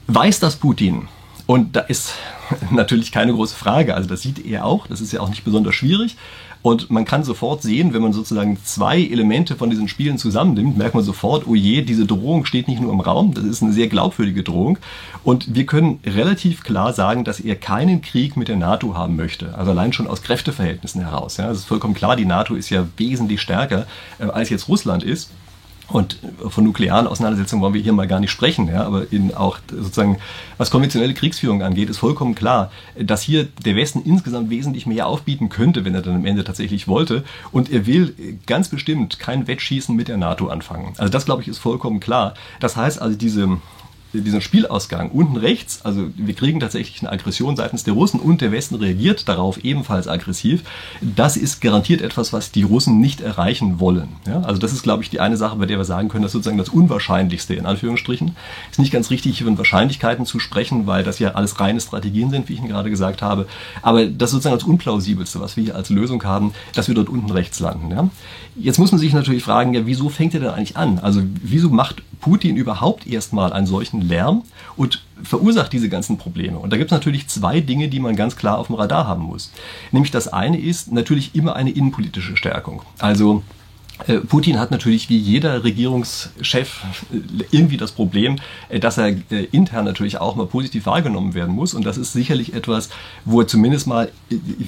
Weiß 0.08 0.39
das 0.39 0.56
Putin? 0.56 1.10
Und 1.48 1.75
da 1.75 1.80
ist 1.82 2.13
natürlich 2.72 3.12
keine 3.12 3.34
große 3.34 3.56
Frage. 3.56 3.96
Also 3.96 4.08
das 4.08 4.22
sieht 4.22 4.46
er 4.46 4.66
auch. 4.66 4.86
Das 4.86 5.01
ist 5.01 5.12
ja 5.12 5.22
auch 5.22 5.30
nicht 5.30 5.44
besonders 5.44 5.74
schwierig. 5.74 6.16
Und 6.62 6.89
man 6.89 7.06
kann 7.06 7.24
sofort 7.24 7.62
sehen, 7.62 7.94
wenn 7.94 8.01
man 8.01 8.12
sozusagen 8.12 8.58
zwei 8.63 9.01
Elemente 9.01 9.56
von 9.56 9.70
diesen 9.70 9.88
Spielen 9.88 10.18
zusammennimmt, 10.18 10.77
merkt 10.77 10.96
man 10.96 11.04
sofort, 11.04 11.48
oh 11.48 11.56
je, 11.56 11.82
diese 11.82 12.06
Drohung 12.06 12.46
steht 12.46 12.68
nicht 12.68 12.82
nur 12.82 12.92
im 12.92 13.00
Raum, 13.00 13.34
das 13.34 13.46
ist 13.46 13.63
eine 13.63 13.72
sehr 13.72 13.88
glaubwürdige 13.88 14.44
Drohung. 14.44 14.77
Und 15.24 15.56
wir 15.56 15.66
können 15.66 16.00
relativ 16.06 16.63
klar 16.63 16.92
sagen, 16.92 17.24
dass 17.24 17.39
er 17.39 17.56
keinen 17.56 18.01
Krieg 18.01 18.36
mit 18.36 18.50
der 18.50 18.58
NATO 18.58 18.96
haben 18.96 19.16
möchte. 19.16 19.56
Also 19.56 19.72
allein 19.72 19.94
schon 19.94 20.08
aus 20.08 20.24
Kräfteverhältnissen 20.24 21.01
heraus. 21.01 21.38
Ja, 21.38 21.50
es 21.51 21.60
ist 21.60 21.66
vollkommen 21.66 21.94
klar, 21.94 22.16
die 22.18 22.25
NATO 22.25 22.56
ist 22.56 22.70
ja 22.70 22.86
wesentlich 22.98 23.39
stärker, 23.39 23.86
äh, 24.20 24.25
als 24.25 24.50
jetzt 24.50 24.68
Russland 24.68 25.04
ist. 25.04 25.30
Und 25.89 26.17
von 26.50 26.65
nuklearen 26.65 27.08
Auseinandersetzungen 27.08 27.62
wollen 27.62 27.74
wir 27.74 27.82
hier 27.82 27.94
mal 27.94 28.08
gar 28.08 28.20
nicht 28.20 28.32
sprechen, 28.32 28.67
ja, 28.67 28.84
aber 28.84 29.12
in 29.12 29.34
auch 29.34 29.60
sozusagen, 29.72 30.17
was 30.58 30.70
konventionelle 30.70 31.13
Kriegsführung 31.13 31.63
angeht, 31.63 31.89
ist 31.89 32.00
vollkommen 32.00 32.36
klar, 32.36 32.72
dass 33.00 33.22
hier 33.22 33.48
der 33.63 33.75
Westen 33.77 34.01
insgesamt 34.03 34.50
wesentlich 34.50 34.86
mehr 34.86 35.08
aufbieten 35.08 35.48
könnte, 35.48 35.86
wenn 35.86 35.96
er 35.96 36.01
dann 36.01 36.15
am 36.15 36.25
Ende 36.25 36.44
tatsächlich 36.44 36.89
wollte. 36.89 37.24
Und 37.51 37.72
er 37.72 37.86
will 37.86 38.13
ganz 38.46 38.67
bestimmt 38.67 39.17
kein 39.20 39.48
Wettschießen 39.48 39.96
mit 39.96 40.10
der 40.10 40.17
NATO 40.17 40.48
anfangen. 40.48 40.94
Also 40.98 41.10
das, 41.10 41.25
glaube 41.25 41.41
ich, 41.41 41.48
ist 41.48 41.58
vollkommen 41.58 42.01
klar. 42.01 42.34
Das 42.60 42.75
heißt 42.75 43.01
also, 43.01 43.17
diese 43.17 43.58
diesen 44.22 44.42
Spielausgang 44.42 45.10
unten 45.12 45.38
rechts, 45.38 45.82
also 45.84 46.08
wir 46.16 46.34
kriegen 46.34 46.60
tatsächlich 46.60 47.02
eine 47.02 47.12
Aggression 47.12 47.56
seitens 47.56 47.84
der 47.84 47.94
Russen 47.94 48.20
und 48.20 48.42
der 48.42 48.52
Westen 48.52 48.76
reagiert 48.76 49.28
darauf 49.28 49.64
ebenfalls 49.64 50.08
aggressiv. 50.08 50.64
Das 51.02 51.38
ist 51.38 51.62
garantiert 51.62 52.02
etwas, 52.02 52.34
was 52.34 52.52
die 52.52 52.64
Russen 52.64 53.00
nicht 53.00 53.22
erreichen 53.22 53.80
wollen. 53.80 54.10
Ja, 54.26 54.42
also 54.42 54.60
das 54.60 54.74
ist, 54.74 54.84
glaube 54.84 55.04
ich, 55.04 55.10
die 55.10 55.20
eine 55.20 55.38
Sache, 55.38 55.58
bei 55.58 55.66
der 55.66 55.78
wir 55.78 55.86
sagen 55.86 56.10
können, 56.10 56.24
das 56.24 56.30
ist 56.30 56.34
sozusagen 56.34 56.58
das 56.58 56.70
Unwahrscheinlichste 56.70 57.54
in 57.54 57.66
Anführungsstrichen. 57.66 58.36
Ist 58.72 58.80
nicht 58.80 58.92
ganz 58.92 59.10
richtig, 59.10 59.38
hier 59.38 59.48
von 59.48 59.58
Wahrscheinlichkeiten 59.58 60.26
zu 60.26 60.40
sprechen, 60.40 60.88
weil 60.88 61.04
das 61.04 61.20
ja 61.20 61.32
alles 61.32 61.60
reine 61.60 61.80
Strategien 61.80 62.30
sind, 62.30 62.50
wie 62.50 62.54
ich 62.54 62.60
Ihnen 62.60 62.70
gerade 62.70 62.90
gesagt 62.90 63.22
habe. 63.22 63.48
Aber 63.82 64.06
das 64.06 64.32
sozusagen 64.32 64.56
das 64.56 64.68
Unplausibelste, 64.68 65.40
was 65.40 65.58
wir 65.58 65.64
hier 65.64 65.76
als 65.76 65.90
Lösung 65.90 66.24
haben, 66.24 66.54
dass 66.74 66.88
wir 66.88 66.96
dort 66.96 67.10
unten 67.10 67.32
rechts 67.32 67.60
landen. 67.60 67.92
Ja? 67.92 68.10
Jetzt 68.56 68.80
muss 68.80 68.92
man 68.92 69.00
sich 69.00 69.14
natürlich 69.14 69.44
fragen, 69.44 69.74
ja, 69.74 69.86
wieso 69.86 70.10
fängt 70.10 70.34
er 70.34 70.40
denn 70.40 70.50
eigentlich 70.50 70.78
an? 70.78 71.00
Also 71.00 71.22
wieso 71.42 71.70
macht 71.70 72.02
Putin 72.20 72.56
überhaupt 72.56 73.06
erstmal 73.06 73.54
einen 73.54 73.68
solchen 73.68 74.07
Lärm 74.08 74.44
und 74.76 75.04
verursacht 75.24 75.74
diese 75.74 75.90
ganzen 75.90 76.18
Probleme? 76.18 76.58
Und 76.58 76.72
da 76.72 76.78
gibt 76.78 76.92
es 76.92 76.96
natürlich 76.96 77.28
zwei 77.28 77.60
Dinge, 77.60 77.88
die 77.88 78.00
man 78.00 78.16
ganz 78.16 78.36
klar 78.36 78.58
auf 78.58 78.68
dem 78.68 78.76
Radar 78.76 79.08
haben 79.08 79.24
muss. 79.24 79.52
Nämlich 79.92 80.12
das 80.12 80.28
eine 80.28 80.60
ist 80.60 80.92
natürlich 80.92 81.36
immer 81.36 81.56
eine 81.56 81.72
innenpolitische 81.72 82.38
Stärkung. 82.38 82.82
Also 83.00 83.44
Putin 84.30 84.60
hat 84.60 84.70
natürlich 84.72 85.10
wie 85.10 85.18
jeder 85.18 85.63
Regierungschef 85.63 86.84
äh, 87.12 87.44
irgendwie 87.51 87.77
das 87.77 87.92
Problem, 87.92 88.38
äh, 88.70 88.80
dass 88.80 88.98
er 88.98 89.16
intern 89.51 89.86
natürlich 89.86 90.20
auch 90.20 90.36
mal 90.36 90.46
positiv 90.46 90.86
wahrgenommen 90.86 91.34
werden 91.34 91.54
muss. 91.54 91.74
Und 91.74 91.86
das 91.86 91.98
ist 91.98 92.13
sicherlich 92.13 92.54
etwas, 92.54 92.89
wo 93.25 93.42
er 93.42 93.48
zumindest 93.48 93.88
mal 93.88 94.12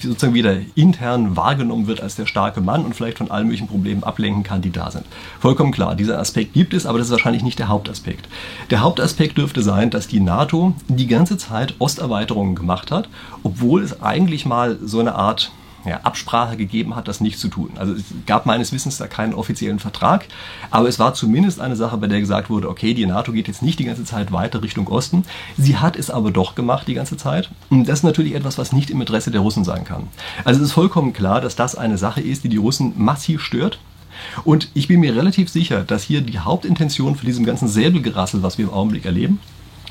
sozusagen 0.02 0.34
wieder 0.34 0.58
intern 0.76 1.36
wahrgenommen 1.36 1.88
wird 1.88 2.02
als 2.02 2.16
der 2.16 2.26
starke 2.26 2.62
Mann 2.62 2.84
und 2.86 2.96
vielleicht 2.96 3.20
von 3.20 3.30
allen 3.30 3.46
möglichen 3.46 3.68
Problemen 3.68 4.04
ablenken 4.04 4.44
kann, 4.44 4.62
die 4.62 4.72
da 4.72 4.90
sind. 4.90 5.06
Vollkommen 5.40 5.72
klar, 5.72 5.96
dieser 5.96 6.20
Aspekt 6.20 6.54
gibt 6.54 6.74
es, 6.74 6.86
aber 6.86 6.98
das 6.98 7.08
ist 7.08 7.12
wahrscheinlich 7.12 7.44
nicht 7.44 7.60
der 7.60 7.68
Hauptaspekt. 7.68 8.28
Der 8.72 8.82
Hauptaspekt 8.82 9.38
dürfte 9.38 9.62
sein, 9.62 9.90
dass 9.90 10.08
die 10.08 10.20
NATO 10.20 10.74
die 10.88 11.08
ganze 11.08 11.38
Zeit 11.38 11.76
Osterweiterungen 11.80 12.56
gemacht 12.56 12.92
hat, 12.92 13.10
obwohl 13.44 13.84
es 13.84 14.02
eigentlich 14.02 14.46
mal 14.46 14.78
so 14.84 15.00
eine 15.00 15.16
Art 15.16 15.52
ja, 15.86 16.02
Absprache 16.02 16.58
gegeben 16.58 16.96
hat, 16.96 17.08
das 17.08 17.22
nicht 17.22 17.40
zu 17.40 17.48
tun. 17.48 17.72
Also 17.78 17.94
es 17.94 18.04
gab 18.26 18.46
meines 18.46 18.72
Wissens 18.72 18.98
da 18.98 19.08
keinen 19.08 19.34
offiziellen 19.34 19.80
Vertrag, 19.80 20.26
aber 20.72 20.88
es 20.88 21.00
war 21.00 21.14
zumindest 21.14 21.60
eine 21.60 21.76
Sache, 21.76 21.98
bei 21.98 22.08
der 22.08 22.20
gesagt 22.20 22.50
wurde, 22.50 22.70
okay, 22.70 22.94
die 22.94 23.06
NATO 23.06 23.32
geht 23.32 23.48
jetzt 23.48 23.62
nicht 23.62 23.80
die 23.80 23.86
ganze 23.86 24.04
Zeit 24.04 24.32
weiter 24.32 24.62
Richtung 24.62 24.88
Osten. 24.88 25.24
Sie 25.58 25.78
hat 25.78 25.96
es 25.96 26.10
aber 26.10 26.32
doch 26.32 26.56
gemacht 26.56 26.88
die 26.88 26.94
ganze 26.94 27.18
Zeit. 27.18 27.50
Und 27.70 27.88
das 27.88 28.00
ist 28.00 28.04
natürlich 28.04 28.36
etwas, 28.36 28.58
was 28.58 28.74
nicht 28.74 28.90
im 28.90 29.00
Interesse 29.00 29.32
der 29.32 29.42
Russen 29.42 29.64
sein 29.64 29.84
kann. 29.84 30.08
Also 30.44 30.60
es 30.60 30.68
ist 30.68 30.74
vollkommen 30.74 31.14
klar, 31.14 31.42
dass 31.42 31.56
das 31.56 31.76
eine 31.76 31.98
Sache 31.98 32.22
ist, 32.22 32.44
die 32.44 32.50
die 32.50 32.58
Russen 32.58 32.94
massiv 32.98 33.42
stört. 33.42 33.80
Und 34.44 34.70
ich 34.74 34.88
bin 34.88 35.00
mir 35.00 35.16
relativ 35.16 35.50
sicher, 35.50 35.84
dass 35.84 36.04
hier 36.04 36.22
die 36.22 36.40
Hauptintention 36.40 37.16
für 37.16 37.26
diesem 37.26 37.46
ganzen 37.46 37.68
Säbelgerassel, 37.68 38.44
was 38.44 38.58
wir 38.58 38.66
im 38.66 38.74
Augenblick 38.74 39.06
erleben, 39.06 39.40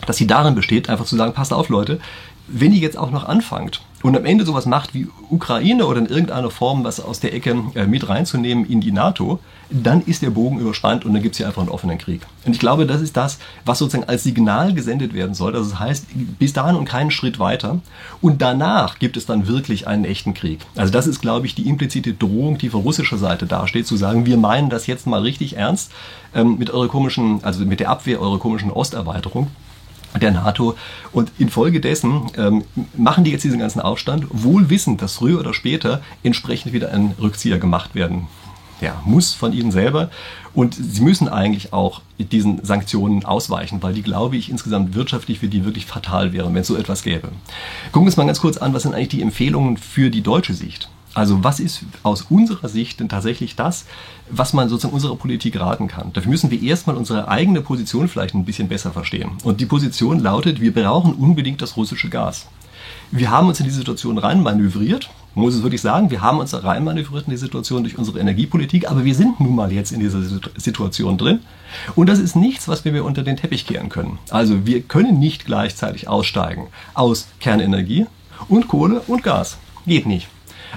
dass 0.08 0.16
sie 0.16 0.26
darin 0.26 0.54
besteht, 0.54 0.88
einfach 0.88 1.04
zu 1.04 1.16
sagen, 1.16 1.34
passt 1.34 1.52
auf 1.52 1.68
Leute, 1.68 2.00
wenn 2.46 2.72
ihr 2.72 2.78
jetzt 2.78 2.96
auch 2.96 3.10
noch 3.10 3.24
anfangt 3.24 3.82
und 4.02 4.16
am 4.16 4.24
Ende 4.24 4.46
sowas 4.46 4.64
macht 4.64 4.94
wie 4.94 5.08
Ukraine 5.28 5.84
oder 5.84 5.98
in 5.98 6.06
irgendeiner 6.06 6.50
Form 6.50 6.82
was 6.82 6.98
aus 6.98 7.20
der 7.20 7.34
Ecke 7.34 7.54
äh, 7.74 7.86
mit 7.86 8.08
reinzunehmen 8.08 8.64
in 8.64 8.80
die 8.80 8.90
NATO, 8.90 9.38
dann 9.68 10.00
ist 10.02 10.22
der 10.22 10.30
Bogen 10.30 10.58
überspannt 10.60 11.04
und 11.04 11.12
dann 11.12 11.22
gibt 11.22 11.34
es 11.34 11.38
hier 11.38 11.46
einfach 11.46 11.60
einen 11.60 11.70
offenen 11.70 11.98
Krieg. 11.98 12.22
Und 12.46 12.52
ich 12.52 12.58
glaube, 12.58 12.86
das 12.86 13.02
ist 13.02 13.18
das, 13.18 13.38
was 13.66 13.80
sozusagen 13.80 14.08
als 14.08 14.22
Signal 14.22 14.72
gesendet 14.72 15.12
werden 15.12 15.34
soll. 15.34 15.54
Also 15.54 15.68
das 15.70 15.78
heißt, 15.78 16.06
bis 16.38 16.54
dahin 16.54 16.76
und 16.76 16.86
keinen 16.86 17.10
Schritt 17.10 17.38
weiter. 17.38 17.80
Und 18.22 18.40
danach 18.40 18.98
gibt 18.98 19.18
es 19.18 19.26
dann 19.26 19.46
wirklich 19.46 19.86
einen 19.86 20.06
echten 20.06 20.32
Krieg. 20.32 20.60
Also 20.74 20.90
das 20.90 21.06
ist, 21.06 21.20
glaube 21.20 21.46
ich, 21.46 21.54
die 21.54 21.68
implizite 21.68 22.14
Drohung, 22.14 22.56
die 22.56 22.70
von 22.70 22.80
russischer 22.80 23.18
Seite 23.18 23.46
dasteht, 23.46 23.86
zu 23.86 23.98
sagen, 23.98 24.24
wir 24.24 24.38
meinen 24.38 24.70
das 24.70 24.86
jetzt 24.86 25.06
mal 25.06 25.20
richtig 25.20 25.58
ernst 25.58 25.92
ähm, 26.34 26.56
mit 26.56 26.70
eurer 26.70 26.88
komischen, 26.88 27.44
also 27.44 27.66
mit 27.66 27.80
der 27.80 27.90
Abwehr 27.90 28.22
eurer 28.22 28.38
komischen 28.38 28.70
Osterweiterung 28.70 29.48
der 30.20 30.30
NATO. 30.30 30.76
Und 31.12 31.32
infolgedessen 31.38 32.22
ähm, 32.36 32.64
machen 32.96 33.24
die 33.24 33.30
jetzt 33.30 33.44
diesen 33.44 33.58
ganzen 33.58 33.80
Aufstand, 33.80 34.26
wohl 34.30 34.70
wissend, 34.70 35.02
dass 35.02 35.16
früher 35.16 35.40
oder 35.40 35.54
später 35.54 36.02
entsprechend 36.22 36.72
wieder 36.72 36.92
ein 36.92 37.14
Rückzieher 37.20 37.58
gemacht 37.58 37.94
werden 37.94 38.28
ja, 38.80 39.00
muss 39.04 39.34
von 39.34 39.52
ihnen 39.52 39.70
selber. 39.70 40.10
Und 40.54 40.74
sie 40.74 41.02
müssen 41.02 41.28
eigentlich 41.28 41.72
auch 41.72 42.02
diesen 42.18 42.64
Sanktionen 42.64 43.24
ausweichen, 43.24 43.82
weil 43.82 43.94
die, 43.94 44.02
glaube 44.02 44.36
ich, 44.36 44.50
insgesamt 44.50 44.94
wirtschaftlich 44.94 45.38
für 45.38 45.48
die 45.48 45.64
wirklich 45.64 45.86
fatal 45.86 46.32
wären, 46.32 46.54
wenn 46.54 46.62
es 46.62 46.68
so 46.68 46.76
etwas 46.76 47.02
gäbe. 47.02 47.28
Gucken 47.92 48.02
wir 48.02 48.06
uns 48.06 48.16
mal 48.16 48.26
ganz 48.26 48.40
kurz 48.40 48.56
an, 48.56 48.74
was 48.74 48.82
sind 48.82 48.94
eigentlich 48.94 49.08
die 49.08 49.22
Empfehlungen 49.22 49.76
für 49.76 50.10
die 50.10 50.22
deutsche 50.22 50.54
Sicht? 50.54 50.88
Also 51.18 51.42
was 51.42 51.58
ist 51.58 51.80
aus 52.04 52.26
unserer 52.30 52.68
Sicht 52.68 53.00
denn 53.00 53.08
tatsächlich 53.08 53.56
das, 53.56 53.86
was 54.30 54.52
man 54.52 54.68
sozusagen 54.68 54.94
unserer 54.94 55.16
Politik 55.16 55.58
raten 55.58 55.88
kann? 55.88 56.12
Dafür 56.12 56.30
müssen 56.30 56.52
wir 56.52 56.62
erstmal 56.62 56.96
unsere 56.96 57.26
eigene 57.26 57.60
Position 57.60 58.08
vielleicht 58.08 58.34
ein 58.34 58.44
bisschen 58.44 58.68
besser 58.68 58.92
verstehen. 58.92 59.32
Und 59.42 59.60
die 59.60 59.66
Position 59.66 60.20
lautet, 60.20 60.60
wir 60.60 60.72
brauchen 60.72 61.14
unbedingt 61.14 61.60
das 61.60 61.76
russische 61.76 62.08
Gas. 62.08 62.46
Wir 63.10 63.32
haben 63.32 63.48
uns 63.48 63.58
in 63.58 63.64
diese 63.64 63.78
Situation 63.78 64.16
reinmanövriert. 64.16 65.10
Man 65.34 65.44
muss 65.46 65.56
es 65.56 65.62
wirklich 65.64 65.80
sagen, 65.80 66.10
wir 66.12 66.22
haben 66.22 66.38
uns 66.38 66.54
reinmanövriert 66.54 67.24
in 67.26 67.32
die 67.32 67.36
Situation 67.36 67.82
durch 67.82 67.98
unsere 67.98 68.20
Energiepolitik, 68.20 68.88
aber 68.88 69.04
wir 69.04 69.14
sind 69.14 69.40
nun 69.40 69.56
mal 69.56 69.72
jetzt 69.72 69.90
in 69.90 69.98
dieser 69.98 70.22
Situation 70.56 71.18
drin. 71.18 71.40
Und 71.96 72.08
das 72.08 72.20
ist 72.20 72.36
nichts, 72.36 72.68
was 72.68 72.84
wir 72.84 73.04
unter 73.04 73.24
den 73.24 73.36
Teppich 73.36 73.66
kehren 73.66 73.88
können. 73.88 74.20
Also 74.30 74.66
wir 74.66 74.82
können 74.82 75.18
nicht 75.18 75.46
gleichzeitig 75.46 76.06
aussteigen 76.06 76.68
aus 76.94 77.26
Kernenergie 77.40 78.06
und 78.48 78.68
Kohle 78.68 79.00
und 79.08 79.24
Gas. 79.24 79.58
Geht 79.84 80.06
nicht. 80.06 80.28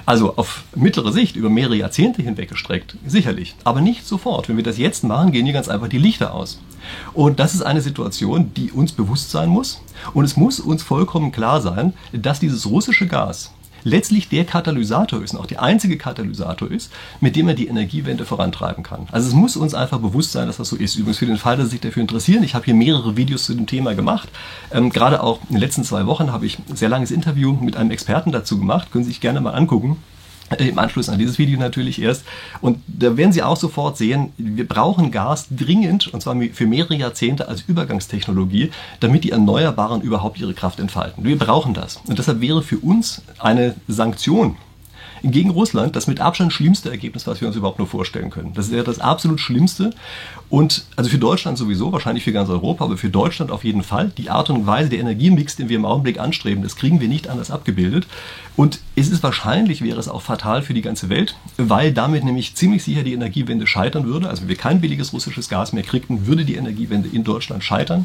Also 0.06 0.36
auf 0.36 0.64
mittlere 0.74 1.12
Sicht, 1.12 1.36
über 1.36 1.50
mehrere 1.50 1.76
Jahrzehnte 1.76 2.22
hinweg 2.22 2.48
gestreckt, 2.48 2.96
sicherlich. 3.06 3.54
Aber 3.64 3.80
nicht 3.80 4.06
sofort. 4.06 4.48
Wenn 4.48 4.56
wir 4.56 4.64
das 4.64 4.78
jetzt 4.78 5.04
machen, 5.04 5.32
gehen 5.32 5.44
hier 5.44 5.54
ganz 5.54 5.68
einfach 5.68 5.88
die 5.88 5.98
Lichter 5.98 6.34
aus. 6.34 6.60
Und 7.12 7.38
das 7.38 7.54
ist 7.54 7.62
eine 7.62 7.80
Situation, 7.80 8.52
die 8.54 8.72
uns 8.72 8.92
bewusst 8.92 9.30
sein 9.30 9.48
muss. 9.48 9.80
Und 10.14 10.24
es 10.24 10.36
muss 10.36 10.60
uns 10.60 10.82
vollkommen 10.82 11.32
klar 11.32 11.60
sein, 11.60 11.92
dass 12.12 12.40
dieses 12.40 12.66
russische 12.66 13.06
Gas 13.06 13.52
letztlich 13.84 14.28
der 14.28 14.44
Katalysator 14.44 15.22
ist 15.22 15.34
und 15.34 15.40
auch 15.40 15.46
der 15.46 15.62
einzige 15.62 15.96
Katalysator 15.96 16.70
ist, 16.70 16.92
mit 17.20 17.36
dem 17.36 17.48
er 17.48 17.54
die 17.54 17.68
Energiewende 17.68 18.24
vorantreiben 18.24 18.82
kann. 18.82 19.06
Also 19.12 19.28
es 19.28 19.34
muss 19.34 19.56
uns 19.56 19.74
einfach 19.74 19.98
bewusst 19.98 20.32
sein, 20.32 20.46
dass 20.46 20.56
das 20.56 20.68
so 20.68 20.76
ist. 20.76 20.96
Übrigens 20.96 21.18
für 21.18 21.26
den 21.26 21.36
Fall, 21.36 21.56
dass 21.56 21.66
Sie 21.66 21.72
sich 21.72 21.80
dafür 21.80 22.02
interessieren, 22.02 22.42
ich 22.42 22.54
habe 22.54 22.64
hier 22.64 22.74
mehrere 22.74 23.16
Videos 23.16 23.44
zu 23.44 23.54
dem 23.54 23.66
Thema 23.66 23.94
gemacht. 23.94 24.28
Ähm, 24.72 24.90
gerade 24.90 25.22
auch 25.22 25.40
in 25.48 25.56
den 25.56 25.60
letzten 25.60 25.84
zwei 25.84 26.06
Wochen 26.06 26.32
habe 26.32 26.46
ich 26.46 26.58
ein 26.58 26.76
sehr 26.76 26.88
langes 26.88 27.10
Interview 27.10 27.52
mit 27.60 27.76
einem 27.76 27.90
Experten 27.90 28.32
dazu 28.32 28.58
gemacht. 28.58 28.92
Können 28.92 29.04
Sie 29.04 29.10
sich 29.10 29.20
gerne 29.20 29.40
mal 29.40 29.52
angucken. 29.52 29.96
Äh, 30.50 30.68
Im 30.68 30.78
Anschluss 30.78 31.08
an 31.08 31.18
dieses 31.18 31.38
Video 31.38 31.58
natürlich 31.58 32.00
erst. 32.00 32.24
Und 32.60 32.78
da 32.86 33.16
werden 33.16 33.32
Sie 33.32 33.42
auch 33.42 33.56
sofort 33.56 33.96
sehen, 33.96 34.32
wir 34.36 34.66
brauchen 34.66 35.10
Gas 35.10 35.46
dringend, 35.50 36.12
und 36.12 36.20
zwar 36.22 36.36
für 36.52 36.66
mehrere 36.66 36.94
Jahrzehnte 36.94 37.48
als 37.48 37.62
Übergangstechnologie, 37.62 38.70
damit 39.00 39.24
die 39.24 39.30
Erneuerbaren 39.30 40.02
überhaupt 40.02 40.38
ihre 40.40 40.54
Kraft 40.54 40.80
entfalten. 40.80 41.24
Wir 41.24 41.38
brauchen 41.38 41.74
das. 41.74 42.00
Und 42.06 42.18
deshalb 42.18 42.40
wäre 42.40 42.62
für 42.62 42.78
uns 42.78 43.22
eine 43.38 43.74
Sanktion 43.88 44.56
gegen 45.22 45.50
Russland 45.50 45.94
das 45.94 46.06
mit 46.06 46.20
Abstand 46.20 46.52
schlimmste 46.52 46.90
Ergebnis, 46.90 47.26
was 47.26 47.40
wir 47.40 47.48
uns 47.48 47.56
überhaupt 47.56 47.78
nur 47.78 47.86
vorstellen 47.88 48.30
können. 48.30 48.52
Das 48.54 48.70
wäre 48.70 48.84
das 48.84 48.98
absolut 48.98 49.40
Schlimmste. 49.40 49.90
Und 50.52 50.84
also 50.96 51.08
für 51.08 51.16
Deutschland 51.16 51.56
sowieso, 51.56 51.92
wahrscheinlich 51.92 52.24
für 52.24 52.32
ganz 52.32 52.50
Europa, 52.50 52.84
aber 52.84 52.98
für 52.98 53.08
Deutschland 53.08 53.50
auf 53.50 53.64
jeden 53.64 53.82
Fall. 53.82 54.12
Die 54.18 54.28
Art 54.28 54.50
und 54.50 54.66
Weise, 54.66 54.90
der 54.90 54.98
Energiemix, 54.98 55.56
den 55.56 55.70
wir 55.70 55.76
im 55.76 55.86
Augenblick 55.86 56.20
anstreben, 56.20 56.62
das 56.62 56.76
kriegen 56.76 57.00
wir 57.00 57.08
nicht 57.08 57.28
anders 57.28 57.50
abgebildet. 57.50 58.06
Und 58.54 58.80
es 58.94 59.08
ist 59.08 59.22
wahrscheinlich, 59.22 59.80
wäre 59.80 59.98
es 59.98 60.08
auch 60.08 60.20
fatal 60.20 60.60
für 60.60 60.74
die 60.74 60.82
ganze 60.82 61.08
Welt, 61.08 61.36
weil 61.56 61.94
damit 61.94 62.22
nämlich 62.24 62.54
ziemlich 62.54 62.84
sicher 62.84 63.02
die 63.02 63.14
Energiewende 63.14 63.66
scheitern 63.66 64.04
würde. 64.04 64.28
Also 64.28 64.42
wenn 64.42 64.50
wir 64.50 64.56
kein 64.56 64.82
billiges 64.82 65.14
russisches 65.14 65.48
Gas 65.48 65.72
mehr 65.72 65.84
kriegten, 65.84 66.26
würde 66.26 66.44
die 66.44 66.56
Energiewende 66.56 67.08
in 67.10 67.24
Deutschland 67.24 67.64
scheitern. 67.64 68.04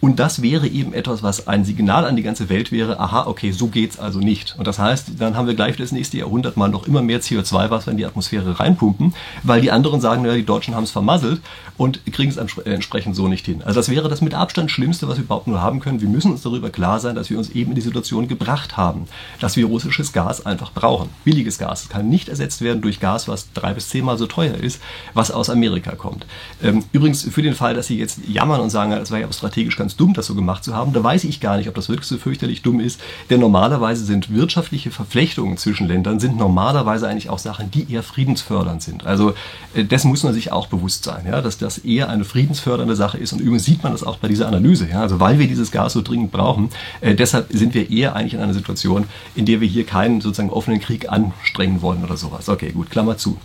Und 0.00 0.18
das 0.18 0.42
wäre 0.42 0.66
eben 0.66 0.94
etwas, 0.94 1.22
was 1.22 1.46
ein 1.46 1.64
Signal 1.64 2.06
an 2.06 2.16
die 2.16 2.24
ganze 2.24 2.48
Welt 2.48 2.72
wäre, 2.72 2.98
aha, 2.98 3.28
okay, 3.28 3.52
so 3.52 3.68
geht's 3.68 4.00
also 4.00 4.18
nicht. 4.18 4.56
Und 4.58 4.66
das 4.66 4.80
heißt, 4.80 5.12
dann 5.18 5.36
haben 5.36 5.46
wir 5.46 5.54
gleich 5.54 5.76
das 5.76 5.92
nächste 5.92 6.18
Jahrhundert 6.18 6.56
mal 6.56 6.68
noch 6.68 6.88
immer 6.88 7.02
mehr 7.02 7.20
CO2, 7.20 7.70
was 7.70 7.86
wir 7.86 7.92
in 7.92 7.98
die 7.98 8.06
Atmosphäre 8.06 8.58
reinpumpen, 8.58 9.14
weil 9.44 9.60
die 9.60 9.70
anderen 9.70 10.00
sagen, 10.00 10.22
naja, 10.22 10.34
die 10.34 10.44
Deutschen 10.44 10.74
haben 10.74 10.82
es 10.82 10.90
vermasselt 10.90 11.40
und 11.76 11.83
kriegen 11.92 12.30
es 12.30 12.36
entsprechend 12.36 13.16
so 13.16 13.28
nicht 13.28 13.46
hin. 13.46 13.62
Also 13.62 13.80
das 13.80 13.88
wäre 13.88 14.08
das 14.08 14.20
mit 14.20 14.34
Abstand 14.34 14.70
Schlimmste, 14.70 15.08
was 15.08 15.16
wir 15.16 15.24
überhaupt 15.24 15.46
nur 15.46 15.60
haben 15.60 15.80
können. 15.80 16.00
Wir 16.00 16.08
müssen 16.08 16.32
uns 16.32 16.42
darüber 16.42 16.70
klar 16.70 17.00
sein, 17.00 17.14
dass 17.14 17.30
wir 17.30 17.38
uns 17.38 17.50
eben 17.50 17.70
in 17.70 17.74
die 17.74 17.80
Situation 17.80 18.28
gebracht 18.28 18.76
haben, 18.76 19.06
dass 19.40 19.56
wir 19.56 19.66
russisches 19.66 20.12
Gas 20.12 20.44
einfach 20.46 20.72
brauchen. 20.72 21.08
Billiges 21.24 21.58
Gas 21.58 21.88
kann 21.88 22.08
nicht 22.08 22.28
ersetzt 22.28 22.60
werden 22.62 22.82
durch 22.82 23.00
Gas, 23.00 23.28
was 23.28 23.52
drei 23.52 23.74
bis 23.74 23.88
zehnmal 23.88 24.18
so 24.18 24.26
teuer 24.26 24.54
ist, 24.54 24.80
was 25.14 25.30
aus 25.30 25.50
Amerika 25.50 25.94
kommt. 25.94 26.26
Ähm, 26.62 26.84
übrigens, 26.92 27.22
für 27.22 27.42
den 27.42 27.54
Fall, 27.54 27.74
dass 27.74 27.86
Sie 27.86 27.98
jetzt 27.98 28.20
jammern 28.26 28.60
und 28.60 28.70
sagen, 28.70 28.92
es 28.92 29.10
wäre 29.10 29.22
ja 29.22 29.32
strategisch 29.32 29.76
ganz 29.76 29.96
dumm, 29.96 30.14
das 30.14 30.26
so 30.26 30.34
gemacht 30.34 30.64
zu 30.64 30.74
haben, 30.74 30.92
da 30.92 31.02
weiß 31.02 31.24
ich 31.24 31.40
gar 31.40 31.56
nicht, 31.56 31.68
ob 31.68 31.74
das 31.74 31.88
wirklich 31.88 32.08
so 32.08 32.16
fürchterlich 32.16 32.62
dumm 32.62 32.80
ist, 32.80 33.00
denn 33.30 33.40
normalerweise 33.40 34.04
sind 34.04 34.34
wirtschaftliche 34.34 34.90
Verflechtungen 34.90 35.56
zwischen 35.56 35.88
Ländern 35.88 36.20
sind 36.20 36.36
normalerweise 36.36 37.08
eigentlich 37.08 37.30
auch 37.30 37.38
Sachen, 37.38 37.70
die 37.70 37.92
eher 37.92 38.02
friedensfördernd 38.02 38.82
sind. 38.82 39.06
Also 39.06 39.34
äh, 39.74 39.84
dessen 39.84 40.08
muss 40.08 40.22
man 40.22 40.32
sich 40.32 40.52
auch 40.52 40.66
bewusst 40.66 41.04
sein, 41.04 41.26
ja, 41.26 41.40
dass 41.40 41.58
das 41.58 41.73
eher 41.78 42.08
eine 42.08 42.24
friedensfördernde 42.24 42.96
Sache 42.96 43.18
ist 43.18 43.32
und 43.32 43.40
übrigens 43.40 43.64
sieht 43.64 43.82
man 43.82 43.92
das 43.92 44.02
auch 44.02 44.18
bei 44.18 44.28
dieser 44.28 44.48
Analyse, 44.48 44.88
ja, 44.88 45.00
also 45.00 45.20
weil 45.20 45.38
wir 45.38 45.46
dieses 45.46 45.70
Gas 45.70 45.92
so 45.92 46.02
dringend 46.02 46.32
brauchen, 46.32 46.70
äh, 47.00 47.14
deshalb 47.14 47.52
sind 47.52 47.74
wir 47.74 47.90
eher 47.90 48.14
eigentlich 48.14 48.34
in 48.34 48.40
einer 48.40 48.54
Situation, 48.54 49.06
in 49.34 49.46
der 49.46 49.60
wir 49.60 49.68
hier 49.68 49.84
keinen 49.84 50.20
sozusagen 50.20 50.50
offenen 50.50 50.80
Krieg 50.80 51.10
anstrengen 51.10 51.82
wollen 51.82 52.04
oder 52.04 52.16
sowas. 52.16 52.48
Okay, 52.48 52.72
gut, 52.72 52.90
Klammer 52.90 53.16
zu. 53.16 53.38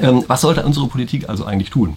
Ähm, 0.00 0.24
was 0.26 0.40
sollte 0.40 0.64
unsere 0.64 0.86
Politik 0.86 1.28
also 1.28 1.44
eigentlich 1.44 1.70
tun? 1.70 1.96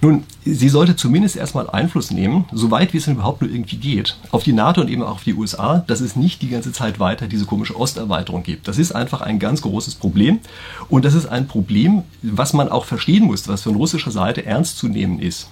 Nun, 0.00 0.24
sie 0.44 0.68
sollte 0.68 0.96
zumindest 0.96 1.36
erstmal 1.36 1.68
Einfluss 1.68 2.10
nehmen, 2.10 2.44
soweit 2.52 2.92
wie 2.92 2.98
es 2.98 3.06
denn 3.06 3.14
überhaupt 3.14 3.40
nur 3.40 3.50
irgendwie 3.50 3.76
geht, 3.76 4.16
auf 4.30 4.44
die 4.44 4.52
NATO 4.52 4.82
und 4.82 4.88
eben 4.88 5.02
auch 5.02 5.12
auf 5.12 5.24
die 5.24 5.34
USA, 5.34 5.78
dass 5.86 6.00
es 6.00 6.14
nicht 6.14 6.42
die 6.42 6.50
ganze 6.50 6.72
Zeit 6.72 7.00
weiter 7.00 7.26
diese 7.26 7.46
komische 7.46 7.76
Osterweiterung 7.76 8.42
gibt. 8.42 8.68
Das 8.68 8.78
ist 8.78 8.92
einfach 8.92 9.20
ein 9.20 9.38
ganz 9.38 9.62
großes 9.62 9.94
Problem. 9.96 10.40
Und 10.88 11.04
das 11.04 11.14
ist 11.14 11.26
ein 11.26 11.48
Problem, 11.48 12.02
was 12.22 12.52
man 12.52 12.68
auch 12.68 12.84
verstehen 12.84 13.24
muss, 13.24 13.48
was 13.48 13.62
von 13.62 13.76
russischer 13.76 14.10
Seite 14.10 14.44
ernst 14.44 14.78
zu 14.78 14.88
nehmen 14.88 15.18
ist. 15.18 15.48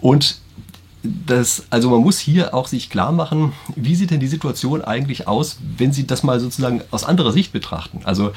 Und 0.00 0.38
das, 1.02 1.66
also 1.70 1.90
man 1.90 2.00
muss 2.00 2.18
hier 2.18 2.54
auch 2.54 2.66
sich 2.66 2.88
klar 2.88 3.12
machen, 3.12 3.52
wie 3.76 3.94
sieht 3.94 4.10
denn 4.10 4.20
die 4.20 4.26
Situation 4.26 4.82
eigentlich 4.82 5.28
aus, 5.28 5.58
wenn 5.76 5.92
Sie 5.92 6.06
das 6.06 6.22
mal 6.22 6.40
sozusagen 6.40 6.80
aus 6.90 7.04
anderer 7.04 7.32
Sicht 7.32 7.52
betrachten. 7.52 8.00
Also 8.04 8.32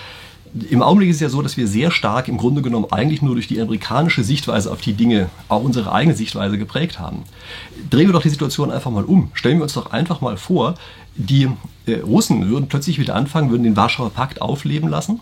im 0.70 0.82
Augenblick 0.82 1.10
ist 1.10 1.18
es 1.18 1.22
ja 1.22 1.30
so, 1.30 1.42
dass 1.42 1.58
wir 1.58 1.68
sehr 1.68 1.92
stark 1.92 2.28
im 2.28 2.38
Grunde 2.38 2.62
genommen 2.62 2.88
eigentlich 2.92 3.22
nur 3.22 3.36
durch 3.36 3.48
die 3.48 3.60
amerikanische 3.60 4.24
Sichtweise 4.24 4.72
auf 4.72 4.82
die 4.82 4.94
Dinge 4.94 5.30
auch 5.50 5.64
unsere 5.64 5.92
eigene 5.92 6.16
Sichtweise 6.16 6.58
geprägt 6.58 7.00
haben. 7.00 7.24
Drehen 7.90 8.08
wir 8.08 8.14
doch 8.14 8.22
die 8.22 8.30
Situation 8.30 8.72
einfach 8.72 8.92
mal 8.92 9.04
um. 9.04 9.30
Stellen 9.34 9.58
wir 9.58 9.64
uns 9.64 9.74
doch 9.74 9.92
einfach 9.92 10.22
mal 10.22 10.38
vor, 10.38 10.76
die 11.16 11.50
äh, 11.86 11.96
Russen 12.00 12.48
würden 12.50 12.68
plötzlich 12.68 13.00
wieder 13.00 13.16
anfangen, 13.16 13.50
würden 13.50 13.64
den 13.64 13.76
Warschauer 13.76 14.12
Pakt 14.12 14.42
aufleben 14.42 14.90
lassen 14.90 15.20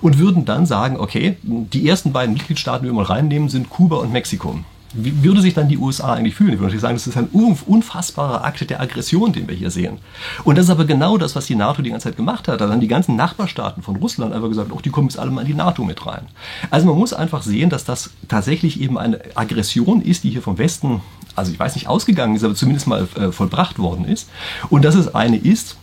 und 0.00 0.18
würden 0.18 0.44
dann 0.44 0.66
sagen, 0.66 0.98
okay, 0.98 1.36
die 1.42 1.88
ersten 1.88 2.12
beiden 2.12 2.34
Mitgliedstaaten, 2.34 2.84
die 2.84 2.90
wir 2.90 2.94
mal 2.94 3.04
reinnehmen, 3.04 3.48
sind 3.48 3.70
Kuba 3.70 3.96
und 3.96 4.12
Mexiko. 4.12 4.58
Wie 4.94 5.24
würde 5.24 5.40
sich 5.40 5.54
dann 5.54 5.68
die 5.68 5.78
USA 5.78 6.14
eigentlich 6.14 6.34
fühlen? 6.34 6.54
Ich 6.54 6.60
würde 6.60 6.78
sagen, 6.78 6.94
das 6.94 7.06
ist 7.06 7.16
ein 7.16 7.28
unfassbarer 7.28 8.44
Akt 8.44 8.68
der 8.68 8.80
Aggression, 8.80 9.32
den 9.32 9.48
wir 9.48 9.54
hier 9.54 9.70
sehen. 9.70 9.98
Und 10.44 10.58
das 10.58 10.66
ist 10.66 10.70
aber 10.70 10.84
genau 10.84 11.18
das, 11.18 11.34
was 11.34 11.46
die 11.46 11.54
NATO 11.54 11.82
die 11.82 11.90
ganze 11.90 12.08
Zeit 12.08 12.16
gemacht 12.16 12.48
hat. 12.48 12.60
Da 12.60 12.68
haben 12.68 12.80
die 12.80 12.88
ganzen 12.88 13.16
Nachbarstaaten 13.16 13.82
von 13.82 13.96
Russland 13.96 14.32
einfach 14.34 14.48
gesagt, 14.48 14.70
oh, 14.72 14.80
die 14.80 14.90
kommen 14.90 15.08
jetzt 15.08 15.18
alle 15.18 15.30
mal 15.30 15.42
in 15.42 15.46
die 15.46 15.54
NATO 15.54 15.84
mit 15.84 16.04
rein. 16.06 16.26
Also 16.70 16.86
man 16.86 16.98
muss 16.98 17.12
einfach 17.12 17.42
sehen, 17.42 17.70
dass 17.70 17.84
das 17.84 18.10
tatsächlich 18.28 18.80
eben 18.80 18.98
eine 18.98 19.20
Aggression 19.34 20.02
ist, 20.02 20.24
die 20.24 20.30
hier 20.30 20.42
vom 20.42 20.58
Westen, 20.58 21.00
also 21.36 21.52
ich 21.52 21.58
weiß 21.58 21.74
nicht, 21.74 21.88
ausgegangen 21.88 22.36
ist, 22.36 22.44
aber 22.44 22.54
zumindest 22.54 22.86
mal 22.86 23.08
äh, 23.14 23.32
vollbracht 23.32 23.78
worden 23.78 24.04
ist. 24.04 24.28
Und 24.68 24.84
dass 24.84 24.94
es 24.94 25.14
eine 25.14 25.36
ist, 25.36 25.76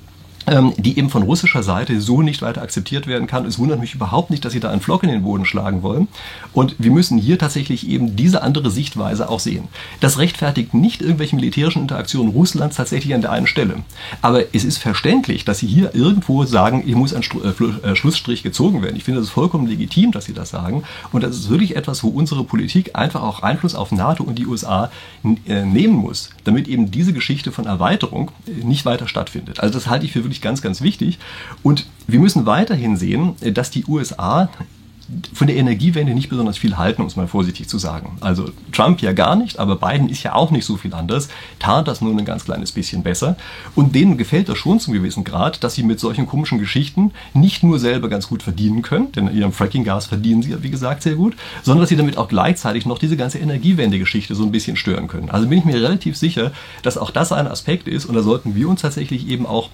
die 0.77 0.97
eben 0.97 1.09
von 1.09 1.23
russischer 1.23 1.63
Seite 1.63 1.99
so 2.01 2.21
nicht 2.21 2.41
weiter 2.41 2.61
akzeptiert 2.61 3.07
werden 3.07 3.27
kann. 3.27 3.45
Es 3.45 3.59
wundert 3.59 3.79
mich 3.79 3.95
überhaupt 3.95 4.29
nicht, 4.29 4.43
dass 4.45 4.53
sie 4.53 4.59
da 4.59 4.69
einen 4.69 4.81
Flock 4.81 5.03
in 5.03 5.09
den 5.09 5.23
Boden 5.23 5.45
schlagen 5.45 5.83
wollen. 5.83 6.07
Und 6.53 6.75
wir 6.79 6.91
müssen 6.91 7.17
hier 7.17 7.37
tatsächlich 7.37 7.87
eben 7.87 8.15
diese 8.15 8.41
andere 8.41 8.71
Sichtweise 8.71 9.29
auch 9.29 9.39
sehen. 9.39 9.67
Das 9.99 10.17
rechtfertigt 10.17 10.73
nicht 10.73 11.01
irgendwelche 11.01 11.35
militärischen 11.35 11.81
Interaktionen 11.81 12.31
Russlands 12.31 12.77
tatsächlich 12.77 13.13
an 13.13 13.21
der 13.21 13.31
einen 13.31 13.47
Stelle. 13.47 13.77
Aber 14.21 14.43
es 14.53 14.63
ist 14.63 14.77
verständlich, 14.77 15.45
dass 15.45 15.59
sie 15.59 15.67
hier 15.67 15.93
irgendwo 15.93 16.45
sagen, 16.45 16.81
hier 16.85 16.95
muss 16.95 17.13
ein 17.13 17.23
äh, 17.23 17.89
äh, 17.89 17.95
Schlussstrich 17.95 18.43
gezogen 18.43 18.81
werden. 18.81 18.95
Ich 18.95 19.03
finde 19.03 19.19
das 19.19 19.29
vollkommen 19.29 19.67
legitim, 19.67 20.11
dass 20.11 20.25
sie 20.25 20.33
das 20.33 20.49
sagen. 20.49 20.83
Und 21.11 21.23
das 21.23 21.35
ist 21.35 21.49
wirklich 21.49 21.75
etwas, 21.75 22.03
wo 22.03 22.09
unsere 22.09 22.43
Politik 22.43 22.95
einfach 22.95 23.21
auch 23.21 23.43
Einfluss 23.43 23.75
auf 23.75 23.91
NATO 23.91 24.23
und 24.23 24.39
die 24.39 24.47
USA 24.47 24.91
äh, 25.23 25.65
nehmen 25.65 25.95
muss, 25.95 26.29
damit 26.43 26.67
eben 26.67 26.91
diese 26.91 27.13
Geschichte 27.13 27.51
von 27.51 27.65
Erweiterung 27.65 28.31
nicht 28.63 28.85
weiter 28.85 29.07
stattfindet. 29.07 29.59
Also 29.59 29.73
das 29.73 29.87
halte 29.87 30.05
ich 30.05 30.11
für 30.11 30.23
wirklich 30.23 30.38
ganz, 30.41 30.61
ganz 30.61 30.81
wichtig. 30.81 31.19
Und 31.63 31.85
wir 32.07 32.19
müssen 32.19 32.45
weiterhin 32.45 32.97
sehen, 32.97 33.35
dass 33.53 33.71
die 33.71 33.85
USA 33.85 34.49
von 35.33 35.47
der 35.47 35.55
Energiewende 35.55 36.13
nicht 36.13 36.29
besonders 36.29 36.57
viel 36.57 36.77
halten, 36.77 37.01
um 37.01 37.07
es 37.07 37.15
mal 37.15 37.27
vorsichtig 37.27 37.67
zu 37.67 37.77
sagen. 37.77 38.17
Also 38.21 38.49
Trump 38.71 39.01
ja 39.01 39.11
gar 39.11 39.35
nicht, 39.35 39.57
aber 39.57 39.75
Biden 39.75 40.09
ist 40.09 40.23
ja 40.23 40.35
auch 40.35 40.51
nicht 40.51 40.65
so 40.65 40.77
viel 40.77 40.93
anders, 40.93 41.29
tat 41.57 41.87
das 41.87 42.01
nur 42.01 42.15
ein 42.15 42.25
ganz 42.25 42.45
kleines 42.45 42.71
bisschen 42.71 43.01
besser. 43.01 43.35
Und 43.75 43.95
denen 43.95 44.17
gefällt 44.17 44.49
das 44.49 44.57
schon 44.57 44.79
zum 44.79 44.93
gewissen 44.93 45.23
Grad, 45.23 45.63
dass 45.63 45.75
sie 45.75 45.83
mit 45.83 45.99
solchen 45.99 46.27
komischen 46.27 46.59
Geschichten 46.59 47.11
nicht 47.33 47.63
nur 47.63 47.79
selber 47.79 48.07
ganz 48.09 48.27
gut 48.27 48.43
verdienen 48.43 48.81
können, 48.81 49.11
denn 49.11 49.27
in 49.27 49.37
ihrem 49.37 49.51
Fracking-Gas 49.51 50.05
verdienen 50.05 50.43
sie 50.43 50.51
ja, 50.51 50.61
wie 50.61 50.69
gesagt, 50.69 51.01
sehr 51.01 51.15
gut, 51.15 51.35
sondern 51.63 51.81
dass 51.81 51.89
sie 51.89 51.97
damit 51.97 52.17
auch 52.17 52.27
gleichzeitig 52.27 52.85
noch 52.85 52.99
diese 52.99 53.17
ganze 53.17 53.39
Energiewende-Geschichte 53.39 54.35
so 54.35 54.43
ein 54.43 54.51
bisschen 54.51 54.75
stören 54.75 55.07
können. 55.07 55.29
Also 55.29 55.47
bin 55.47 55.57
ich 55.57 55.65
mir 55.65 55.75
relativ 55.75 56.17
sicher, 56.17 56.51
dass 56.83 56.97
auch 56.97 57.11
das 57.11 57.31
ein 57.31 57.47
Aspekt 57.47 57.87
ist 57.87 58.05
und 58.05 58.13
da 58.13 58.21
sollten 58.21 58.55
wir 58.55 58.69
uns 58.69 58.81
tatsächlich 58.81 59.27
eben 59.27 59.45
auch 59.45 59.69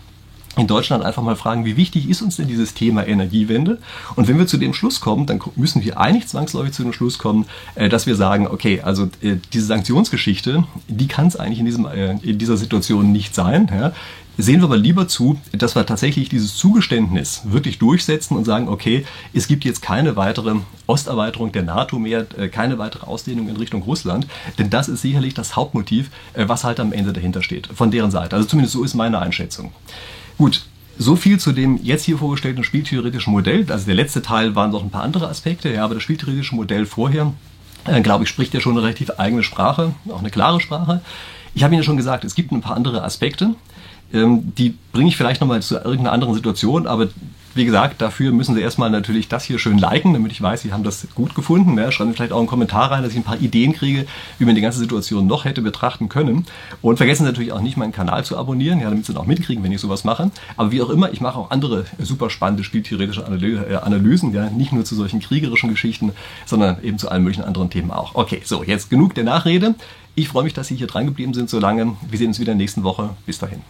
in 0.57 0.67
Deutschland 0.67 1.03
einfach 1.03 1.23
mal 1.23 1.35
fragen, 1.35 1.65
wie 1.65 1.77
wichtig 1.77 2.09
ist 2.09 2.21
uns 2.21 2.37
denn 2.37 2.47
dieses 2.47 2.73
Thema 2.73 3.05
Energiewende? 3.05 3.79
Und 4.15 4.27
wenn 4.27 4.37
wir 4.37 4.47
zu 4.47 4.57
dem 4.57 4.73
Schluss 4.73 5.01
kommen, 5.01 5.25
dann 5.25 5.41
müssen 5.55 5.83
wir 5.83 5.99
eigentlich 5.99 6.27
zwangsläufig 6.27 6.73
zu 6.73 6.83
dem 6.83 6.93
Schluss 6.93 7.17
kommen, 7.17 7.45
äh, 7.75 7.89
dass 7.89 8.07
wir 8.07 8.15
sagen, 8.15 8.47
okay, 8.47 8.81
also 8.81 9.09
äh, 9.21 9.35
diese 9.53 9.65
Sanktionsgeschichte, 9.65 10.63
die 10.87 11.07
kann 11.07 11.27
es 11.27 11.35
eigentlich 11.35 11.59
in, 11.59 11.65
diesem, 11.65 11.85
äh, 11.85 12.11
in 12.21 12.37
dieser 12.37 12.57
Situation 12.57 13.11
nicht 13.11 13.35
sein. 13.35 13.93
Sehen 14.37 14.59
wir 14.59 14.65
aber 14.65 14.75
lieber 14.75 15.07
zu, 15.07 15.39
dass 15.53 15.75
wir 15.75 15.85
tatsächlich 15.85 16.27
dieses 16.27 16.57
Zugeständnis 16.57 17.43
wirklich 17.45 17.79
durchsetzen 17.79 18.35
und 18.35 18.43
sagen, 18.43 18.67
okay, 18.67 19.05
es 19.33 19.47
gibt 19.47 19.63
jetzt 19.63 19.81
keine 19.81 20.17
weitere 20.17 20.55
Osterweiterung 20.87 21.53
der 21.53 21.63
NATO 21.63 21.99
mehr, 21.99 22.25
keine 22.25 22.77
weitere 22.77 23.05
Ausdehnung 23.05 23.47
in 23.47 23.55
Richtung 23.55 23.81
Russland, 23.83 24.27
denn 24.59 24.69
das 24.69 24.89
ist 24.89 25.01
sicherlich 25.01 25.35
das 25.35 25.55
Hauptmotiv, 25.55 26.11
was 26.33 26.65
halt 26.65 26.81
am 26.81 26.91
Ende 26.91 27.13
dahinter 27.13 27.41
steht, 27.41 27.67
von 27.67 27.91
deren 27.91 28.11
Seite. 28.11 28.35
Also 28.35 28.45
zumindest 28.45 28.73
so 28.73 28.83
ist 28.83 28.93
meine 28.93 29.19
Einschätzung. 29.19 29.71
Gut, 30.37 30.65
so 30.97 31.15
viel 31.15 31.39
zu 31.39 31.51
dem 31.51 31.79
jetzt 31.83 32.03
hier 32.03 32.17
vorgestellten 32.17 32.63
spieltheoretischen 32.63 33.31
Modell. 33.31 33.65
Also 33.69 33.85
der 33.85 33.95
letzte 33.95 34.21
Teil 34.21 34.55
waren 34.55 34.71
noch 34.71 34.83
ein 34.83 34.89
paar 34.89 35.03
andere 35.03 35.27
Aspekte, 35.27 35.71
ja, 35.71 35.83
aber 35.83 35.95
das 35.95 36.03
spieltheoretische 36.03 36.55
Modell 36.55 36.85
vorher, 36.85 37.33
äh, 37.85 38.01
glaube 38.01 38.23
ich, 38.23 38.29
spricht 38.29 38.53
ja 38.53 38.59
schon 38.59 38.73
eine 38.73 38.83
relativ 38.83 39.11
eigene 39.11 39.43
Sprache, 39.43 39.93
auch 40.09 40.19
eine 40.19 40.29
klare 40.29 40.61
Sprache. 40.61 41.01
Ich 41.53 41.63
habe 41.63 41.73
Ihnen 41.73 41.81
ja 41.81 41.85
schon 41.85 41.97
gesagt, 41.97 42.25
es 42.25 42.35
gibt 42.35 42.51
ein 42.51 42.61
paar 42.61 42.75
andere 42.75 43.03
Aspekte. 43.03 43.55
Ähm, 44.13 44.53
die 44.55 44.77
bringe 44.91 45.09
ich 45.09 45.17
vielleicht 45.17 45.41
nochmal 45.41 45.61
zu 45.61 45.75
irgendeiner 45.75 46.11
anderen 46.11 46.33
Situation, 46.33 46.87
aber 46.87 47.07
Wie 47.55 47.63
gesagt, 47.63 48.01
dafür 48.01 48.33
müssen 48.33 48.53
Sie 48.53 48.59
erstmal 48.59 48.89
natürlich 48.89 49.29
das 49.29 49.45
hier 49.45 49.59
schön 49.59 49.77
liken, 49.77 50.11
damit 50.11 50.33
ich 50.33 50.41
weiß, 50.41 50.61
Sie 50.61 50.73
haben 50.73 50.83
das 50.83 51.07
gut 51.15 51.35
gefunden. 51.35 51.77
Ja, 51.77 51.89
schreiben 51.89 52.11
Sie 52.11 52.17
vielleicht 52.17 52.33
auch 52.33 52.39
einen 52.39 52.47
Kommentar 52.47 52.91
rein, 52.91 53.01
dass 53.01 53.13
ich 53.13 53.17
ein 53.17 53.23
paar 53.23 53.39
Ideen 53.39 53.71
kriege, 53.71 54.05
wie 54.37 54.43
man 54.43 54.55
die 54.55 54.61
ganze 54.61 54.79
Situation 54.79 55.25
noch 55.25 55.45
hätte 55.45 55.61
betrachten 55.61 56.09
können. 56.09 56.45
Und 56.81 56.97
vergessen 56.97 57.23
Sie 57.23 57.29
natürlich 57.29 57.53
auch 57.53 57.61
nicht, 57.61 57.77
meinen 57.77 57.93
Kanal 57.93 58.25
zu 58.25 58.37
abonnieren, 58.37 58.81
ja, 58.81 58.89
damit 58.89 59.05
Sie 59.05 59.13
dann 59.13 59.21
auch 59.21 59.25
mitkriegen, 59.25 59.63
wenn 59.63 59.71
ich 59.71 59.79
sowas 59.79 60.03
mache. 60.03 60.31
Aber 60.57 60.73
wie 60.73 60.81
auch 60.81 60.89
immer, 60.89 61.13
ich 61.13 61.21
mache 61.21 61.39
auch 61.39 61.49
andere 61.49 61.85
super 61.97 62.29
spannende 62.29 62.65
spieltheoretische 62.65 63.21
äh, 63.21 63.75
Analysen, 63.77 64.33
ja, 64.33 64.49
nicht 64.49 64.73
nur 64.73 64.83
zu 64.83 64.95
solchen 64.95 65.21
kriegerischen 65.21 65.69
Geschichten, 65.69 66.11
sondern 66.45 66.83
eben 66.83 66.99
zu 66.99 67.09
allen 67.09 67.23
möglichen 67.23 67.45
anderen 67.45 67.69
Themen 67.69 67.91
auch. 67.91 68.15
Okay, 68.15 68.41
so, 68.43 68.65
jetzt 68.65 68.89
genug 68.89 69.15
der 69.15 69.23
Nachrede. 69.23 69.75
Ich 70.13 70.27
freue 70.27 70.43
mich, 70.43 70.53
dass 70.53 70.67
Sie 70.67 70.75
hier 70.75 70.87
dran 70.87 71.05
geblieben 71.05 71.33
sind 71.33 71.49
so 71.49 71.59
lange. 71.59 71.95
Wir 72.09 72.19
sehen 72.19 72.27
uns 72.27 72.39
wieder 72.41 72.53
nächste 72.53 72.83
Woche. 72.83 73.11
Bis 73.25 73.39
dahin. 73.39 73.61